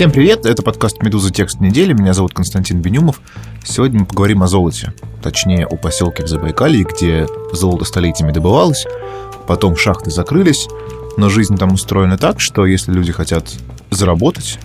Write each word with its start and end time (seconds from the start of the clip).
Всем 0.00 0.12
привет, 0.12 0.46
это 0.46 0.62
подкаст 0.62 1.02
«Медуза. 1.02 1.30
Текст 1.30 1.60
недели». 1.60 1.92
Меня 1.92 2.14
зовут 2.14 2.32
Константин 2.32 2.80
Бенюмов. 2.80 3.20
Сегодня 3.62 4.00
мы 4.00 4.06
поговорим 4.06 4.42
о 4.42 4.46
золоте. 4.46 4.94
Точнее, 5.22 5.66
о 5.66 5.76
поселке 5.76 6.24
в 6.24 6.26
Забайкалье, 6.26 6.84
где 6.84 7.26
золото 7.52 7.84
столетиями 7.84 8.32
добывалось. 8.32 8.86
Потом 9.46 9.76
шахты 9.76 10.10
закрылись. 10.10 10.68
Но 11.18 11.28
жизнь 11.28 11.58
там 11.58 11.74
устроена 11.74 12.16
так, 12.16 12.40
что 12.40 12.64
если 12.64 12.92
люди 12.92 13.12
хотят 13.12 13.44
заработать, 13.90 14.58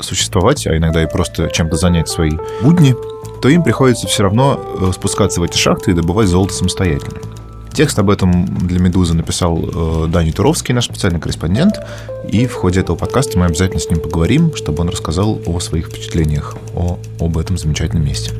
существовать, 0.00 0.66
а 0.66 0.76
иногда 0.76 1.02
и 1.02 1.10
просто 1.10 1.48
чем-то 1.48 1.76
занять 1.76 2.10
свои 2.10 2.32
будни, 2.60 2.94
то 3.40 3.48
им 3.48 3.62
приходится 3.62 4.06
все 4.06 4.24
равно 4.24 4.60
э, 4.82 4.92
спускаться 4.92 5.40
в 5.40 5.44
эти 5.44 5.56
шахты 5.56 5.92
и 5.92 5.94
добывать 5.94 6.28
золото 6.28 6.52
самостоятельно. 6.52 7.20
Текст 7.74 7.98
об 7.98 8.08
этом 8.08 8.46
для 8.68 8.78
«Медузы» 8.78 9.14
написал 9.14 9.58
э, 9.58 10.06
Дани 10.06 10.30
Туровский, 10.30 10.72
наш 10.72 10.84
специальный 10.84 11.18
корреспондент. 11.18 11.74
И 12.30 12.46
в 12.46 12.54
ходе 12.54 12.78
этого 12.78 12.94
подкаста 12.94 13.36
мы 13.36 13.46
обязательно 13.46 13.80
с 13.80 13.90
ним 13.90 13.98
поговорим, 13.98 14.54
чтобы 14.54 14.82
он 14.82 14.90
рассказал 14.90 15.40
о 15.44 15.58
своих 15.58 15.88
впечатлениях 15.88 16.56
о, 16.76 17.00
об 17.18 17.36
этом 17.36 17.58
замечательном 17.58 18.04
месте. 18.04 18.30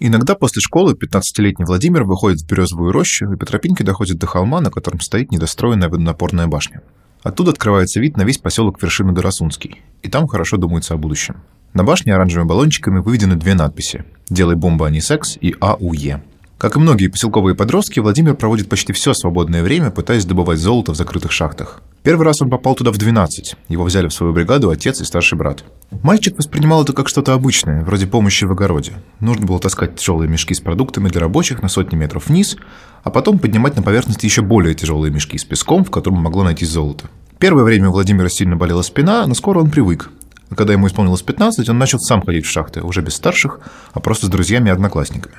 Иногда 0.00 0.34
после 0.34 0.62
школы 0.62 0.94
15-летний 0.94 1.66
Владимир 1.66 2.04
выходит 2.04 2.40
в 2.40 2.46
березовую 2.46 2.90
рощу 2.90 3.30
и 3.30 3.36
по 3.36 3.44
тропинке 3.44 3.84
доходит 3.84 4.16
до 4.16 4.26
холма, 4.26 4.62
на 4.62 4.70
котором 4.70 5.00
стоит 5.00 5.30
недостроенная 5.30 5.90
водонапорная 5.90 6.46
башня. 6.46 6.80
Оттуда 7.22 7.50
открывается 7.50 8.00
вид 8.00 8.16
на 8.16 8.22
весь 8.22 8.38
поселок 8.38 8.82
Вершины 8.82 9.12
Доросунский, 9.12 9.82
и 10.02 10.08
там 10.08 10.28
хорошо 10.28 10.56
думается 10.56 10.94
о 10.94 10.96
будущем. 10.96 11.42
На 11.74 11.82
башне 11.82 12.14
оранжевыми 12.14 12.46
баллончиками 12.46 13.00
выведены 13.00 13.34
две 13.34 13.54
надписи 13.54 14.04
«Делай 14.30 14.54
бомбу, 14.54 14.84
а 14.84 14.90
не 14.90 15.00
секс» 15.00 15.36
и 15.40 15.56
«АУЕ». 15.58 16.22
Как 16.56 16.76
и 16.76 16.78
многие 16.78 17.08
поселковые 17.08 17.56
подростки, 17.56 17.98
Владимир 17.98 18.36
проводит 18.36 18.68
почти 18.68 18.92
все 18.92 19.12
свободное 19.12 19.60
время, 19.60 19.90
пытаясь 19.90 20.24
добывать 20.24 20.60
золото 20.60 20.92
в 20.92 20.96
закрытых 20.96 21.32
шахтах. 21.32 21.82
Первый 22.04 22.26
раз 22.26 22.40
он 22.40 22.48
попал 22.48 22.76
туда 22.76 22.92
в 22.92 22.98
12. 22.98 23.56
Его 23.68 23.82
взяли 23.82 24.06
в 24.06 24.14
свою 24.14 24.32
бригаду 24.32 24.70
отец 24.70 25.00
и 25.00 25.04
старший 25.04 25.36
брат. 25.36 25.64
Мальчик 25.90 26.38
воспринимал 26.38 26.84
это 26.84 26.92
как 26.92 27.08
что-то 27.08 27.32
обычное, 27.32 27.82
вроде 27.82 28.06
помощи 28.06 28.44
в 28.44 28.52
огороде. 28.52 28.92
Нужно 29.18 29.44
было 29.44 29.58
таскать 29.58 29.96
тяжелые 29.96 30.28
мешки 30.28 30.54
с 30.54 30.60
продуктами 30.60 31.08
для 31.08 31.22
рабочих 31.22 31.60
на 31.60 31.68
сотни 31.68 31.96
метров 31.96 32.28
вниз, 32.28 32.56
а 33.02 33.10
потом 33.10 33.40
поднимать 33.40 33.74
на 33.74 33.82
поверхность 33.82 34.22
еще 34.22 34.42
более 34.42 34.76
тяжелые 34.76 35.10
мешки 35.10 35.38
с 35.38 35.44
песком, 35.44 35.82
в 35.84 35.90
котором 35.90 36.18
могло 36.18 36.44
найти 36.44 36.66
золото. 36.66 37.10
Первое 37.40 37.64
время 37.64 37.88
у 37.88 37.92
Владимира 37.92 38.28
сильно 38.28 38.54
болела 38.54 38.82
спина, 38.82 39.26
но 39.26 39.34
скоро 39.34 39.58
он 39.58 39.72
привык. 39.72 40.08
А 40.50 40.54
когда 40.54 40.72
ему 40.72 40.86
исполнилось 40.86 41.22
15, 41.22 41.68
он 41.68 41.78
начал 41.78 41.98
сам 41.98 42.22
ходить 42.22 42.46
в 42.46 42.50
шахты, 42.50 42.82
уже 42.82 43.00
без 43.00 43.14
старших, 43.14 43.60
а 43.92 44.00
просто 44.00 44.26
с 44.26 44.28
друзьями 44.28 44.68
и 44.68 44.72
одноклассниками. 44.72 45.36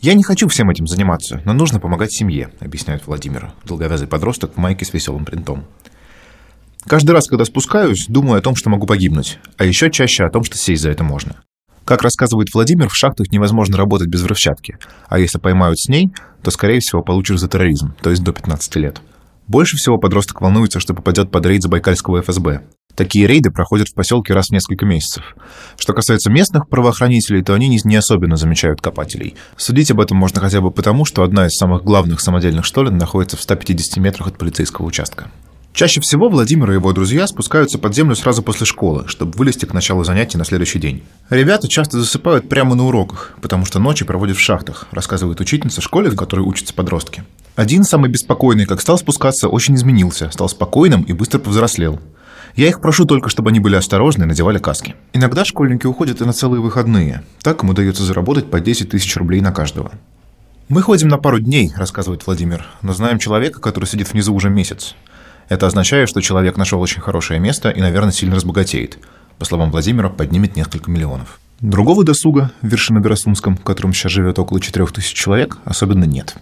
«Я 0.00 0.14
не 0.14 0.22
хочу 0.22 0.46
всем 0.48 0.70
этим 0.70 0.86
заниматься, 0.86 1.42
но 1.44 1.52
нужно 1.52 1.80
помогать 1.80 2.12
семье», 2.12 2.50
объясняет 2.60 3.06
Владимир, 3.06 3.52
долговязый 3.64 4.06
подросток 4.06 4.54
в 4.54 4.56
майке 4.56 4.84
с 4.84 4.92
веселым 4.92 5.24
принтом. 5.24 5.64
«Каждый 6.86 7.10
раз, 7.10 7.26
когда 7.26 7.44
спускаюсь, 7.44 8.06
думаю 8.06 8.38
о 8.38 8.42
том, 8.42 8.54
что 8.54 8.70
могу 8.70 8.86
погибнуть, 8.86 9.38
а 9.56 9.64
еще 9.64 9.90
чаще 9.90 10.24
о 10.24 10.30
том, 10.30 10.44
что 10.44 10.56
сесть 10.56 10.82
за 10.82 10.90
это 10.90 11.02
можно. 11.02 11.42
Как 11.84 12.02
рассказывает 12.02 12.52
Владимир, 12.52 12.88
в 12.88 12.94
шахтах 12.94 13.32
невозможно 13.32 13.76
работать 13.76 14.08
без 14.08 14.20
взрывчатки, 14.20 14.78
а 15.08 15.18
если 15.18 15.38
поймают 15.38 15.80
с 15.80 15.88
ней, 15.88 16.12
то, 16.42 16.50
скорее 16.50 16.80
всего, 16.80 17.02
получишь 17.02 17.40
за 17.40 17.48
терроризм, 17.48 17.94
то 18.00 18.10
есть 18.10 18.22
до 18.22 18.32
15 18.32 18.76
лет. 18.76 19.00
Больше 19.46 19.78
всего 19.78 19.96
подросток 19.96 20.42
волнуется, 20.42 20.78
что 20.78 20.94
попадет 20.94 21.30
под 21.30 21.46
рейд 21.46 21.62
Забайкальского 21.62 22.20
ФСБ, 22.20 22.60
Такие 22.98 23.28
рейды 23.28 23.52
проходят 23.52 23.86
в 23.86 23.94
поселке 23.94 24.34
раз 24.34 24.48
в 24.48 24.50
несколько 24.50 24.84
месяцев. 24.84 25.36
Что 25.78 25.92
касается 25.92 26.30
местных 26.30 26.68
правоохранителей, 26.68 27.44
то 27.44 27.54
они 27.54 27.68
не 27.68 27.94
особенно 27.94 28.36
замечают 28.36 28.80
копателей. 28.80 29.36
Судить 29.56 29.92
об 29.92 30.00
этом 30.00 30.16
можно 30.16 30.40
хотя 30.40 30.60
бы 30.60 30.72
потому, 30.72 31.04
что 31.04 31.22
одна 31.22 31.46
из 31.46 31.52
самых 31.52 31.84
главных 31.84 32.20
самодельных 32.20 32.64
штолен 32.64 32.98
находится 32.98 33.36
в 33.36 33.40
150 33.40 33.98
метрах 33.98 34.26
от 34.26 34.36
полицейского 34.36 34.84
участка. 34.84 35.30
Чаще 35.72 36.00
всего 36.00 36.28
Владимир 36.28 36.72
и 36.72 36.74
его 36.74 36.92
друзья 36.92 37.28
спускаются 37.28 37.78
под 37.78 37.94
землю 37.94 38.16
сразу 38.16 38.42
после 38.42 38.66
школы, 38.66 39.04
чтобы 39.06 39.38
вылезти 39.38 39.64
к 39.64 39.72
началу 39.72 40.02
занятий 40.02 40.36
на 40.36 40.44
следующий 40.44 40.80
день. 40.80 41.04
Ребята 41.30 41.68
часто 41.68 42.00
засыпают 42.00 42.48
прямо 42.48 42.74
на 42.74 42.84
уроках, 42.84 43.36
потому 43.40 43.64
что 43.64 43.78
ночи 43.78 44.04
проводят 44.04 44.36
в 44.36 44.40
шахтах, 44.40 44.88
рассказывает 44.90 45.40
учительница 45.40 45.80
школе, 45.80 46.10
в 46.10 46.16
которой 46.16 46.40
учатся 46.40 46.74
подростки. 46.74 47.22
Один, 47.54 47.84
самый 47.84 48.10
беспокойный, 48.10 48.66
как 48.66 48.80
стал 48.80 48.98
спускаться, 48.98 49.46
очень 49.48 49.76
изменился, 49.76 50.32
стал 50.32 50.48
спокойным 50.48 51.02
и 51.02 51.12
быстро 51.12 51.38
повзрослел. 51.38 52.00
Я 52.54 52.68
их 52.68 52.80
прошу 52.80 53.04
только, 53.04 53.28
чтобы 53.28 53.50
они 53.50 53.60
были 53.60 53.76
осторожны 53.76 54.24
и 54.24 54.26
надевали 54.26 54.58
каски. 54.58 54.94
Иногда 55.12 55.44
школьники 55.44 55.86
уходят 55.86 56.20
и 56.20 56.24
на 56.24 56.32
целые 56.32 56.60
выходные. 56.60 57.22
Так 57.42 57.62
им 57.62 57.70
удается 57.70 58.02
заработать 58.02 58.50
по 58.50 58.60
10 58.60 58.90
тысяч 58.90 59.16
рублей 59.16 59.40
на 59.40 59.52
каждого. 59.52 59.92
«Мы 60.68 60.82
ходим 60.82 61.08
на 61.08 61.16
пару 61.16 61.40
дней»,– 61.40 61.72
рассказывает 61.76 62.26
Владимир, 62.26 62.66
«но 62.82 62.92
знаем 62.92 63.18
человека, 63.18 63.60
который 63.60 63.86
сидит 63.86 64.12
внизу 64.12 64.34
уже 64.34 64.50
месяц. 64.50 64.94
Это 65.48 65.66
означает, 65.66 66.08
что 66.08 66.20
человек 66.20 66.56
нашел 66.58 66.80
очень 66.80 67.00
хорошее 67.00 67.40
место 67.40 67.70
и, 67.70 67.80
наверное, 67.80 68.12
сильно 68.12 68.36
разбогатеет. 68.36 68.98
По 69.38 69.44
словам 69.44 69.70
Владимира, 69.70 70.10
поднимет 70.10 70.56
несколько 70.56 70.90
миллионов. 70.90 71.40
Другого 71.60 72.04
досуга 72.04 72.52
в 72.60 72.66
Вершино-Доросунском, 72.66 73.56
в 73.56 73.62
котором 73.62 73.92
сейчас 73.92 74.12
живет 74.12 74.38
около 74.38 74.60
4000 74.60 75.14
человек, 75.14 75.58
особенно 75.64 76.04
нет. 76.04 76.36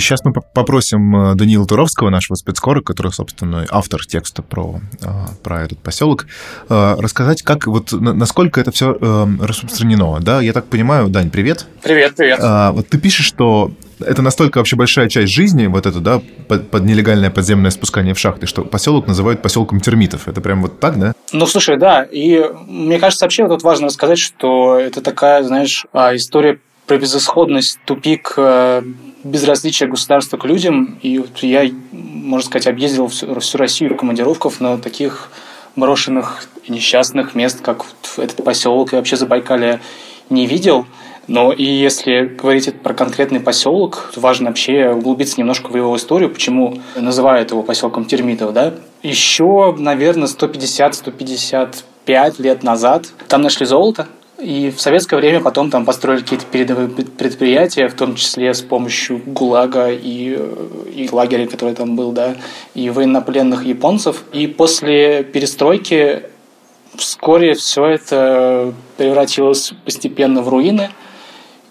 Сейчас 0.00 0.24
мы 0.24 0.32
попросим 0.32 1.16
э, 1.16 1.34
Даниила 1.34 1.66
Туровского, 1.66 2.10
нашего 2.10 2.36
спецкора, 2.36 2.80
который, 2.82 3.12
собственно, 3.12 3.66
автор 3.70 4.04
текста 4.04 4.42
про, 4.42 4.80
э, 5.00 5.06
про 5.42 5.64
этот 5.64 5.78
поселок, 5.78 6.26
э, 6.68 6.96
рассказать, 6.98 7.42
как 7.42 7.66
вот 7.66 7.92
насколько 7.92 8.60
это 8.60 8.72
все 8.72 8.98
распространено. 9.40 10.18
Да, 10.20 10.40
я 10.40 10.52
так 10.52 10.66
понимаю, 10.66 11.08
Дань, 11.08 11.30
привет. 11.30 11.66
Привет, 11.82 12.14
привет. 12.16 12.38
А, 12.42 12.72
вот 12.72 12.88
ты 12.88 12.98
пишешь, 12.98 13.26
что 13.26 13.72
это 14.00 14.22
настолько 14.22 14.58
вообще 14.58 14.76
большая 14.76 15.08
часть 15.08 15.32
жизни, 15.32 15.66
вот 15.66 15.86
это, 15.86 16.00
да, 16.00 16.20
под, 16.48 16.70
под 16.70 16.84
нелегальное 16.84 17.30
подземное 17.30 17.70
спускание 17.70 18.14
в 18.14 18.18
шахты, 18.18 18.46
что 18.46 18.62
поселок 18.62 19.06
называют 19.06 19.42
поселком 19.42 19.80
термитов. 19.80 20.28
Это 20.28 20.40
прям 20.40 20.62
вот 20.62 20.80
так, 20.80 20.98
да? 20.98 21.12
Ну, 21.32 21.46
слушай, 21.46 21.76
да. 21.76 22.02
И 22.02 22.42
мне 22.66 22.98
кажется, 22.98 23.24
вообще 23.24 23.46
тут 23.48 23.62
важно 23.62 23.90
сказать, 23.90 24.18
что 24.18 24.78
это 24.78 25.00
такая, 25.00 25.42
знаешь, 25.42 25.86
а, 25.92 26.14
история 26.14 26.58
про 26.90 26.98
безысходность, 26.98 27.78
тупик 27.84 28.36
безразличие 29.22 29.88
государства 29.88 30.36
к 30.38 30.44
людям. 30.44 30.98
И 31.02 31.20
вот 31.20 31.38
я, 31.38 31.70
можно 31.92 32.44
сказать, 32.44 32.66
объездил 32.66 33.06
всю, 33.06 33.38
всю 33.38 33.58
Россию 33.58 33.94
в 33.94 33.96
командировках 33.96 34.58
на 34.58 34.76
таких 34.76 35.30
брошенных 35.76 36.48
несчастных 36.66 37.36
мест, 37.36 37.60
как 37.60 37.84
вот 37.84 38.24
этот 38.24 38.44
поселок 38.44 38.92
и 38.92 38.96
вообще 38.96 39.14
Забайкалье 39.14 39.78
не 40.30 40.48
видел. 40.48 40.84
Но 41.28 41.52
и 41.52 41.62
если 41.62 42.24
говорить 42.24 42.82
про 42.82 42.92
конкретный 42.92 43.38
поселок, 43.38 44.10
важно 44.16 44.48
вообще 44.48 44.88
углубиться 44.88 45.38
немножко 45.38 45.68
в 45.68 45.76
его 45.76 45.96
историю, 45.96 46.30
почему 46.30 46.80
называют 46.96 47.52
его 47.52 47.62
поселком 47.62 48.04
термитов. 48.04 48.52
Да? 48.52 48.74
Еще, 49.04 49.76
наверное, 49.78 50.26
150-155 50.26 52.42
лет 52.42 52.64
назад 52.64 53.06
там 53.28 53.42
нашли 53.42 53.64
золото, 53.64 54.08
и 54.40 54.70
в 54.70 54.80
советское 54.80 55.16
время 55.16 55.40
потом 55.40 55.70
там 55.70 55.84
построили 55.84 56.20
какие-то 56.22 56.46
передовые 56.46 56.88
предприятия, 56.88 57.88
в 57.88 57.94
том 57.94 58.14
числе 58.14 58.54
с 58.54 58.62
помощью 58.62 59.20
ГУЛАГа 59.24 59.90
и, 59.90 60.38
и 60.94 61.08
лагеря, 61.12 61.46
который 61.46 61.74
там 61.74 61.96
был, 61.96 62.12
да, 62.12 62.36
и 62.74 62.90
военнопленных 62.90 63.64
японцев. 63.64 64.24
И 64.32 64.46
после 64.46 65.22
перестройки 65.22 66.22
вскоре 66.94 67.54
все 67.54 67.86
это 67.86 68.72
превратилось 68.96 69.72
постепенно 69.84 70.42
в 70.42 70.48
руины. 70.48 70.90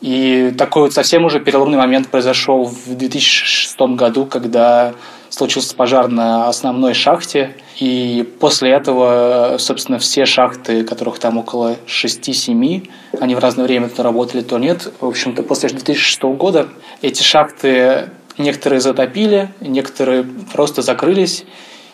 И 0.01 0.53
такой 0.57 0.83
вот 0.83 0.93
совсем 0.93 1.25
уже 1.25 1.39
переломный 1.39 1.77
момент 1.77 2.07
произошел 2.07 2.65
в 2.65 2.95
2006 2.95 3.79
году, 3.95 4.25
когда 4.25 4.93
случился 5.29 5.75
пожар 5.75 6.07
на 6.07 6.47
основной 6.47 6.93
шахте, 6.93 7.55
и 7.79 8.27
после 8.39 8.71
этого, 8.71 9.55
собственно, 9.57 9.99
все 9.99 10.25
шахты, 10.25 10.83
которых 10.83 11.19
там 11.19 11.37
около 11.37 11.77
6-7, 11.87 12.89
они 13.19 13.35
в 13.35 13.39
разное 13.39 13.65
время 13.65 13.89
то 13.89 14.03
работали, 14.03 14.41
то 14.41 14.57
нет. 14.57 14.91
В 14.99 15.05
общем-то, 15.05 15.43
после 15.43 15.69
2006 15.69 16.21
года 16.23 16.67
эти 17.01 17.23
шахты 17.23 18.09
некоторые 18.37 18.81
затопили, 18.81 19.49
некоторые 19.61 20.25
просто 20.53 20.81
закрылись, 20.81 21.45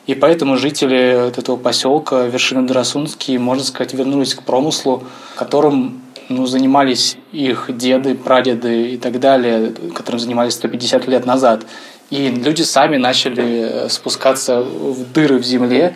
и 0.07 0.13
поэтому 0.13 0.57
жители 0.57 1.19
вот 1.25 1.37
этого 1.37 1.57
поселка 1.57 2.23
Вершины 2.23 2.67
Доросунские, 2.67 3.39
можно 3.39 3.63
сказать, 3.63 3.93
вернулись 3.93 4.35
к 4.35 4.43
промыслу, 4.43 5.03
которым 5.35 6.01
ну, 6.29 6.45
занимались 6.45 7.17
их 7.31 7.69
деды, 7.69 8.15
прадеды 8.15 8.91
и 8.91 8.97
так 8.97 9.19
далее, 9.19 9.73
которым 9.93 10.19
занимались 10.19 10.53
150 10.53 11.07
лет 11.07 11.25
назад. 11.25 11.65
И 12.09 12.29
люди 12.29 12.61
сами 12.61 12.97
начали 12.97 13.85
э, 13.85 13.89
спускаться 13.89 14.61
в 14.61 15.11
дыры 15.11 15.39
в 15.39 15.43
земле, 15.43 15.95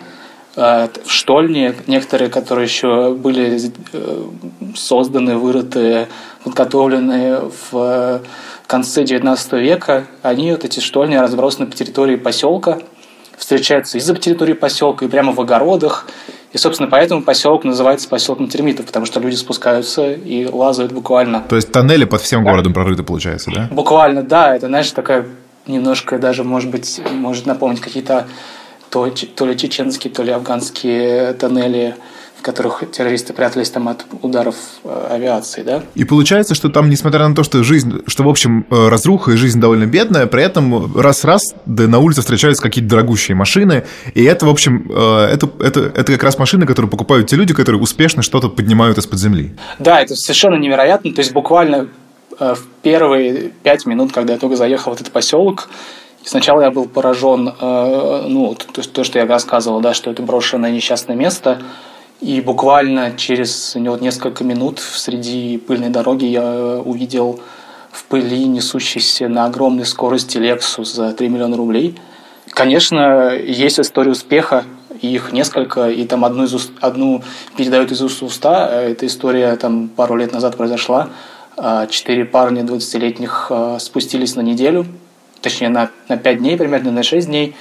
э, 0.56 0.88
в 1.04 1.10
штольни, 1.10 1.74
некоторые, 1.86 2.30
которые 2.30 2.64
еще 2.64 3.14
были 3.14 3.72
э, 3.92 4.24
созданы, 4.74 5.36
вырыты, 5.36 6.08
подготовлены 6.42 7.38
в 7.70 8.22
конце 8.66 9.04
XIX 9.04 9.60
века, 9.60 10.06
они, 10.22 10.50
вот 10.52 10.64
эти 10.64 10.80
штольни, 10.80 11.14
разбросаны 11.14 11.66
по 11.66 11.76
территории 11.76 12.16
поселка, 12.16 12.78
встречаются 13.36 13.98
и 13.98 14.00
за 14.00 14.14
территорией 14.16 14.56
поселка, 14.56 15.04
и 15.04 15.08
прямо 15.08 15.32
в 15.32 15.40
огородах, 15.40 16.06
И, 16.52 16.58
собственно, 16.58 16.90
поэтому 16.90 17.22
поселок 17.22 17.62
называется 17.62 18.08
поселком 18.08 18.48
термитов, 18.48 18.86
потому 18.86 19.06
что 19.06 19.20
люди 19.20 19.36
спускаются 19.36 20.10
и 20.12 20.46
лазают 20.46 20.90
буквально. 20.90 21.44
То 21.48 21.54
есть 21.54 21.70
тоннели 21.70 22.04
под 22.04 22.20
всем 22.22 22.44
да. 22.44 22.50
городом 22.50 22.72
прорыты, 22.72 23.04
получается, 23.04 23.52
да? 23.54 23.68
Буквально, 23.70 24.24
да. 24.24 24.56
Это, 24.56 24.66
знаешь, 24.66 24.90
такая 24.90 25.26
немножко 25.66 26.18
даже, 26.18 26.44
может 26.44 26.70
быть, 26.70 27.00
может 27.12 27.46
напомнить 27.46 27.80
какие-то 27.80 28.26
то, 28.90 29.08
то 29.10 29.46
ли 29.46 29.56
чеченские, 29.56 30.12
то 30.12 30.22
ли 30.22 30.32
афганские 30.32 31.32
тоннели 31.34 31.94
в 32.40 32.42
которых 32.42 32.82
террористы 32.90 33.34
прятались 33.34 33.68
там 33.68 33.86
от 33.88 34.06
ударов 34.22 34.54
э, 34.82 35.08
авиации, 35.10 35.62
да. 35.62 35.82
И 35.94 36.04
получается, 36.04 36.54
что 36.54 36.70
там, 36.70 36.88
несмотря 36.88 37.28
на 37.28 37.34
то, 37.34 37.42
что 37.42 37.62
жизнь, 37.62 38.00
что, 38.06 38.22
в 38.22 38.28
общем, 38.30 38.64
э, 38.70 38.88
разруха 38.88 39.32
и 39.32 39.36
жизнь 39.36 39.60
довольно 39.60 39.84
бедная, 39.84 40.26
при 40.26 40.42
этом 40.42 40.96
раз-раз 40.96 41.54
да, 41.66 41.86
на 41.86 41.98
улице 41.98 42.22
встречаются 42.22 42.62
какие-то 42.62 42.88
дорогущие 42.88 43.34
машины, 43.34 43.84
и 44.14 44.24
это, 44.24 44.46
в 44.46 44.48
общем, 44.48 44.90
э, 44.90 45.28
это, 45.34 45.50
это, 45.60 45.80
это 45.80 46.12
как 46.12 46.22
раз 46.22 46.38
машины, 46.38 46.64
которые 46.64 46.90
покупают 46.90 47.28
те 47.28 47.36
люди, 47.36 47.52
которые 47.52 47.82
успешно 47.82 48.22
что-то 48.22 48.48
поднимают 48.48 48.96
из-под 48.96 49.18
земли. 49.18 49.54
Да, 49.78 50.00
это 50.00 50.16
совершенно 50.16 50.54
невероятно, 50.54 51.12
то 51.12 51.20
есть 51.20 51.34
буквально 51.34 51.88
в 52.40 52.58
первые 52.82 53.52
пять 53.62 53.86
минут, 53.86 54.12
когда 54.12 54.32
я 54.32 54.38
только 54.38 54.56
заехал 54.56 54.92
в 54.92 54.94
этот 54.94 55.12
поселок, 55.12 55.68
Сначала 56.22 56.60
я 56.60 56.70
был 56.70 56.86
поражен, 56.86 57.50
ну, 57.60 58.54
то, 58.54 58.86
то, 58.86 59.04
что 59.04 59.18
я 59.18 59.26
рассказывал, 59.26 59.80
да, 59.80 59.94
что 59.94 60.10
это 60.10 60.22
брошенное 60.22 60.70
несчастное 60.70 61.16
место, 61.16 61.62
и 62.20 62.42
буквально 62.42 63.16
через 63.16 63.74
ну, 63.74 63.96
несколько 63.96 64.44
минут 64.44 64.78
среди 64.78 65.56
пыльной 65.56 65.88
дороги 65.88 66.26
я 66.26 66.78
увидел 66.84 67.40
в 67.90 68.04
пыли 68.04 68.44
несущийся 68.44 69.28
на 69.28 69.46
огромной 69.46 69.86
скорости 69.86 70.36
Lexus 70.36 70.84
за 70.84 71.12
3 71.12 71.28
миллиона 71.28 71.56
рублей. 71.56 71.98
Конечно, 72.50 73.34
есть 73.34 73.80
история 73.80 74.10
успеха, 74.10 74.64
их 75.00 75.32
несколько, 75.32 75.88
и 75.88 76.04
там 76.04 76.26
одну, 76.26 76.44
из 76.44 76.52
уст, 76.52 76.72
одну 76.80 77.22
передают 77.56 77.90
из 77.90 78.02
уст 78.02 78.20
в 78.20 78.26
уста. 78.26 78.68
Эта 78.82 79.06
история 79.06 79.56
там 79.56 79.88
пару 79.88 80.16
лет 80.16 80.32
назад 80.32 80.58
произошла. 80.58 81.08
А, 81.62 81.86
четыре 81.86 82.24
парня 82.24 82.62
20-летних 82.62 83.46
а, 83.50 83.78
спустились 83.78 84.34
на 84.34 84.40
неделю, 84.40 84.86
точнее 85.40 85.68
на, 85.68 85.90
на 86.08 86.16
5 86.16 86.38
дней 86.38 86.56
примерно, 86.56 86.90
на 86.90 87.02
6 87.02 87.26
дней, 87.26 87.54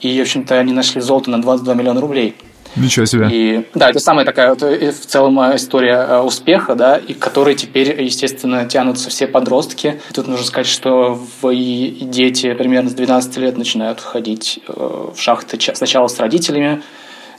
и, 0.00 0.18
в 0.18 0.22
общем-то, 0.22 0.58
они 0.58 0.72
нашли 0.72 1.00
золото 1.00 1.30
на 1.30 1.40
22 1.40 1.74
миллиона 1.74 2.00
рублей– 2.00 2.34
Ничего 2.74 3.04
себе. 3.04 3.28
И, 3.30 3.66
да, 3.74 3.90
это 3.90 3.98
самая 3.98 4.24
такая 4.24 4.54
э, 4.54 4.90
в 4.92 5.06
целом 5.06 5.38
э, 5.40 5.56
история 5.56 6.06
э, 6.08 6.20
успеха, 6.20 6.74
да, 6.74 6.96
и 6.96 7.12
которой 7.12 7.54
теперь, 7.54 8.02
естественно, 8.02 8.64
тянутся 8.66 9.10
все 9.10 9.26
подростки. 9.26 10.00
Тут 10.14 10.26
нужно 10.26 10.46
сказать, 10.46 10.66
что 10.66 11.20
и 11.50 11.98
дети 12.00 12.54
примерно 12.54 12.88
с 12.88 12.94
12 12.94 13.36
лет 13.38 13.58
начинают 13.58 14.00
ходить 14.00 14.60
в 14.66 15.14
шахты 15.18 15.58
сначала 15.74 16.08
с 16.08 16.18
родителями, 16.18 16.82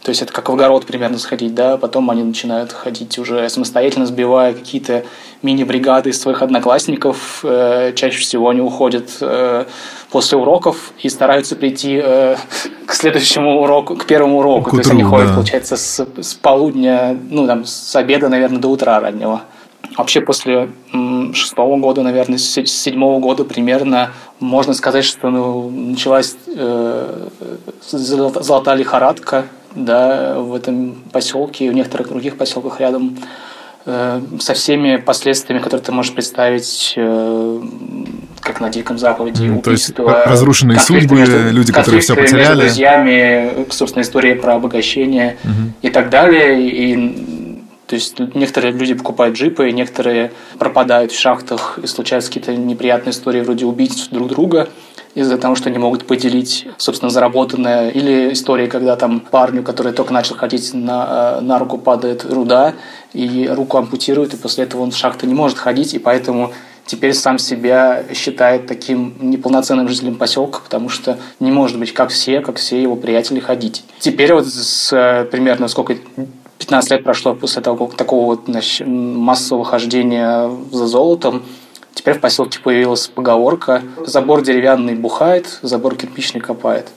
то 0.03 0.09
есть 0.09 0.21
это 0.21 0.33
как 0.33 0.49
в 0.49 0.53
огород 0.53 0.85
примерно 0.85 1.17
сходить, 1.17 1.55
да, 1.55 1.77
потом 1.77 2.09
они 2.09 2.23
начинают 2.23 2.73
ходить 2.73 3.17
уже 3.17 3.47
самостоятельно, 3.49 4.05
сбивая 4.05 4.53
какие-то 4.53 5.05
мини-бригады 5.41 6.09
из 6.09 6.19
своих 6.19 6.41
одноклассников. 6.41 7.39
Э, 7.43 7.93
чаще 7.95 8.19
всего 8.19 8.49
они 8.49 8.59
уходят 8.59 9.09
э, 9.21 9.63
после 10.11 10.37
уроков 10.37 10.91
и 11.01 11.07
стараются 11.07 11.55
прийти 11.55 12.01
э, 12.03 12.35
к 12.85 12.93
следующему 12.93 13.61
уроку, 13.61 13.95
к 13.95 14.05
первому 14.05 14.39
уроку. 14.39 14.71
К 14.71 14.73
утру, 14.73 14.77
То 14.77 14.81
есть 14.81 14.91
они 14.91 15.03
ходят, 15.03 15.29
да. 15.29 15.35
получается, 15.35 15.77
с, 15.77 16.05
с 16.21 16.33
полудня, 16.33 17.17
ну, 17.29 17.47
там, 17.47 17.63
с 17.63 17.95
обеда, 17.95 18.27
наверное, 18.27 18.59
до 18.59 18.67
утра 18.67 18.99
раннего. 18.99 19.43
Вообще 19.97 20.19
после 20.19 20.69
шестого 21.33 21.77
года, 21.77 22.01
наверное, 22.03 22.37
с 22.37 22.43
седьмого 22.65 23.19
года 23.19 23.45
примерно 23.45 24.11
можно 24.39 24.73
сказать, 24.73 25.05
что 25.05 25.29
ну, 25.29 25.69
началась 25.69 26.35
э, 26.47 27.27
золотая 27.81 28.75
лихорадка, 28.75 29.45
да, 29.75 30.39
в 30.39 30.53
этом 30.53 30.95
поселке 31.11 31.65
и 31.65 31.69
в 31.69 31.73
некоторых 31.73 32.09
других 32.09 32.37
поселках 32.37 32.79
рядом 32.79 33.17
э, 33.85 34.21
со 34.39 34.53
всеми 34.53 34.97
последствиями, 34.97 35.61
которые 35.61 35.83
ты 35.83 35.91
можешь 35.91 36.13
представить, 36.13 36.93
э, 36.95 37.61
как 38.39 38.59
на 38.59 38.69
Диком 38.69 38.97
Западе, 38.97 39.49
убийства, 39.49 39.61
То 39.63 39.71
есть 39.71 39.99
разрушенные 39.99 40.79
судьбы, 40.79 41.15
между, 41.15 41.51
люди, 41.51 41.71
которые 41.71 42.01
все 42.01 42.15
потеряли. 42.15 42.47
Между 42.47 42.61
друзьями, 42.61 43.67
собственно, 43.69 44.03
история 44.03 44.35
про 44.35 44.55
обогащение 44.55 45.37
mm-hmm. 45.43 45.71
и 45.81 45.89
так 45.89 46.09
далее. 46.09 46.69
И, 46.69 47.65
то 47.87 47.95
есть 47.95 48.19
некоторые 48.19 48.73
люди 48.73 48.93
покупают 48.93 49.37
джипы, 49.37 49.71
некоторые 49.71 50.31
пропадают 50.57 51.11
в 51.11 51.19
шахтах, 51.19 51.79
и 51.81 51.87
случаются 51.87 52.29
какие-то 52.29 52.55
неприятные 52.55 53.11
истории 53.11 53.41
вроде 53.41 53.65
убийств 53.65 54.09
друг 54.11 54.29
друга 54.29 54.69
из-за 55.15 55.37
того, 55.37 55.55
что 55.55 55.69
не 55.69 55.77
могут 55.77 56.05
поделить, 56.05 56.67
собственно, 56.77 57.09
заработанное. 57.09 57.89
Или 57.89 58.33
истории, 58.33 58.67
когда 58.67 58.95
там 58.95 59.19
парню, 59.19 59.63
который 59.63 59.93
только 59.93 60.13
начал 60.13 60.35
ходить 60.35 60.73
на, 60.73 61.37
э, 61.37 61.41
на 61.41 61.59
руку, 61.59 61.77
падает 61.77 62.25
руда, 62.25 62.73
и 63.13 63.47
руку 63.51 63.77
ампутируют, 63.77 64.33
и 64.33 64.37
после 64.37 64.63
этого 64.63 64.81
он 64.81 64.91
в 64.91 64.97
шахту 64.97 65.27
не 65.27 65.33
может 65.33 65.57
ходить, 65.57 65.93
и 65.93 65.99
поэтому 65.99 66.51
теперь 66.85 67.13
сам 67.13 67.37
себя 67.37 68.03
считает 68.13 68.67
таким 68.67 69.15
неполноценным 69.19 69.87
жителем 69.87 70.15
поселка, 70.15 70.59
потому 70.63 70.89
что 70.89 71.17
не 71.39 71.51
может 71.51 71.79
быть 71.79 71.93
как 71.93 72.09
все, 72.09 72.41
как 72.41 72.57
все 72.57 72.81
его 72.81 72.95
приятели 72.95 73.39
ходить. 73.39 73.83
Теперь 73.99 74.33
вот 74.33 74.47
с 74.47 74.91
э, 74.91 75.25
примерно 75.25 75.67
сколько 75.67 75.95
15 76.57 76.91
лет 76.91 77.03
прошло 77.03 77.35
после 77.35 77.61
того, 77.61 77.91
такого 77.95 78.25
вот 78.25 78.41
значит, 78.47 78.87
массового 78.87 79.65
хождения 79.65 80.49
за 80.71 80.87
золотом, 80.87 81.43
Теперь 82.03 82.15
в 82.15 82.19
поселке 82.19 82.59
появилась 82.59 83.07
поговорка 83.07 83.81
«забор 84.05 84.41
деревянный 84.41 84.93
бухает, 84.93 85.59
забор 85.61 85.95
кирпичный 85.95 86.41
копает». 86.41 86.89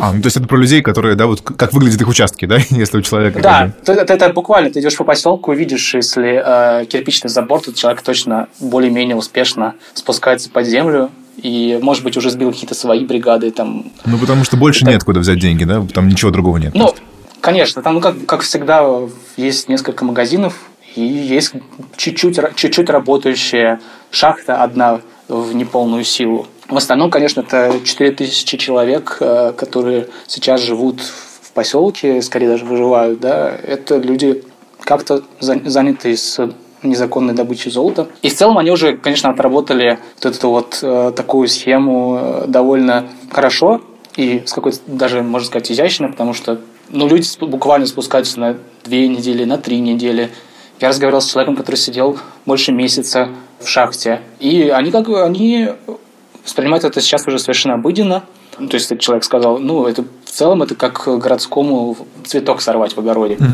А, 0.00 0.14
ну 0.14 0.22
то 0.22 0.28
есть 0.28 0.38
это 0.38 0.48
про 0.48 0.56
людей, 0.56 0.80
которые, 0.80 1.14
да, 1.14 1.26
вот 1.26 1.42
как 1.42 1.74
выглядят 1.74 2.00
их 2.00 2.08
участки, 2.08 2.46
да, 2.46 2.56
если 2.70 2.96
у 2.96 3.02
человека... 3.02 3.42
Да, 3.42 3.74
это, 3.82 3.92
это, 3.92 4.14
это 4.14 4.32
буквально, 4.32 4.70
ты 4.70 4.80
идешь 4.80 4.96
по 4.96 5.04
поселку, 5.04 5.52
видишь, 5.52 5.94
если 5.94 6.42
э, 6.42 6.86
кирпичный 6.86 7.28
забор, 7.28 7.60
то 7.60 7.74
человек 7.74 8.00
точно 8.00 8.48
более-менее 8.60 9.14
успешно 9.14 9.74
спускается 9.92 10.48
под 10.48 10.64
землю, 10.64 11.10
и, 11.36 11.78
может 11.82 12.02
быть, 12.02 12.16
уже 12.16 12.30
сбил 12.30 12.50
какие-то 12.50 12.74
свои 12.74 13.04
бригады 13.04 13.50
там. 13.50 13.92
Ну, 14.06 14.16
потому 14.16 14.44
что 14.44 14.56
больше 14.56 14.84
это... 14.84 14.92
нет 14.92 15.04
куда 15.04 15.20
взять 15.20 15.38
деньги, 15.38 15.64
да, 15.64 15.86
там 15.92 16.08
ничего 16.08 16.30
другого 16.30 16.56
нет. 16.56 16.72
Ну, 16.74 16.94
конечно, 17.42 17.82
там, 17.82 17.96
ну, 17.96 18.00
как, 18.00 18.24
как 18.24 18.40
всегда, 18.40 18.88
есть 19.36 19.68
несколько 19.68 20.06
магазинов, 20.06 20.54
и 20.94 21.02
есть 21.02 21.52
чуть-чуть, 21.96 22.38
чуть-чуть 22.56 22.90
работающая 22.90 23.80
шахта 24.10 24.62
одна 24.62 25.00
в 25.28 25.54
неполную 25.54 26.04
силу. 26.04 26.46
В 26.68 26.76
основном, 26.76 27.10
конечно, 27.10 27.40
это 27.40 27.72
4000 27.84 28.56
человек, 28.56 29.16
э, 29.20 29.52
которые 29.56 30.08
сейчас 30.26 30.60
живут 30.60 31.00
в 31.00 31.52
поселке, 31.52 32.22
скорее 32.22 32.48
даже 32.48 32.64
выживают. 32.64 33.20
Да? 33.20 33.50
Это 33.50 33.98
люди 33.98 34.44
как-то 34.82 35.22
заняты 35.40 36.16
с 36.16 36.40
незаконной 36.82 37.34
добычей 37.34 37.70
золота. 37.70 38.08
И 38.22 38.30
в 38.30 38.34
целом 38.34 38.58
они 38.58 38.70
уже, 38.70 38.96
конечно, 38.96 39.30
отработали 39.30 39.98
вот 40.16 40.34
эту 40.34 40.50
вот 40.50 40.78
э, 40.82 41.12
такую 41.14 41.48
схему 41.48 42.18
э, 42.20 42.44
довольно 42.46 43.08
хорошо 43.30 43.82
и 44.16 44.42
с 44.46 44.52
какой-то 44.52 44.78
даже, 44.86 45.22
можно 45.22 45.46
сказать, 45.46 45.70
изящно, 45.70 46.08
потому 46.08 46.34
что 46.34 46.60
ну, 46.88 47.06
люди 47.06 47.26
буквально 47.44 47.86
спускаются 47.86 48.40
на 48.40 48.56
две 48.84 49.06
недели, 49.06 49.44
на 49.44 49.58
три 49.58 49.78
недели– 49.78 50.30
я 50.80 50.88
разговаривал 50.88 51.20
с 51.20 51.30
человеком, 51.30 51.56
который 51.56 51.76
сидел 51.76 52.18
больше 52.46 52.72
месяца 52.72 53.28
в 53.60 53.68
шахте. 53.68 54.20
И 54.38 54.68
они 54.68 54.90
как 54.90 55.06
бы, 55.06 55.22
они 55.22 55.68
воспринимают 56.44 56.84
это 56.84 57.00
сейчас 57.00 57.26
уже 57.26 57.38
совершенно 57.38 57.74
обыденно. 57.74 58.24
Ну, 58.58 58.68
то 58.68 58.74
есть 58.74 58.86
этот 58.86 59.00
человек 59.00 59.24
сказал, 59.24 59.58
ну, 59.58 59.86
это 59.86 60.04
в 60.24 60.30
целом 60.30 60.62
это 60.62 60.74
как 60.74 61.04
городскому 61.06 61.96
цветок 62.24 62.60
сорвать 62.60 62.94
в 62.94 62.98
огороде. 62.98 63.34
Uh-huh. 63.34 63.46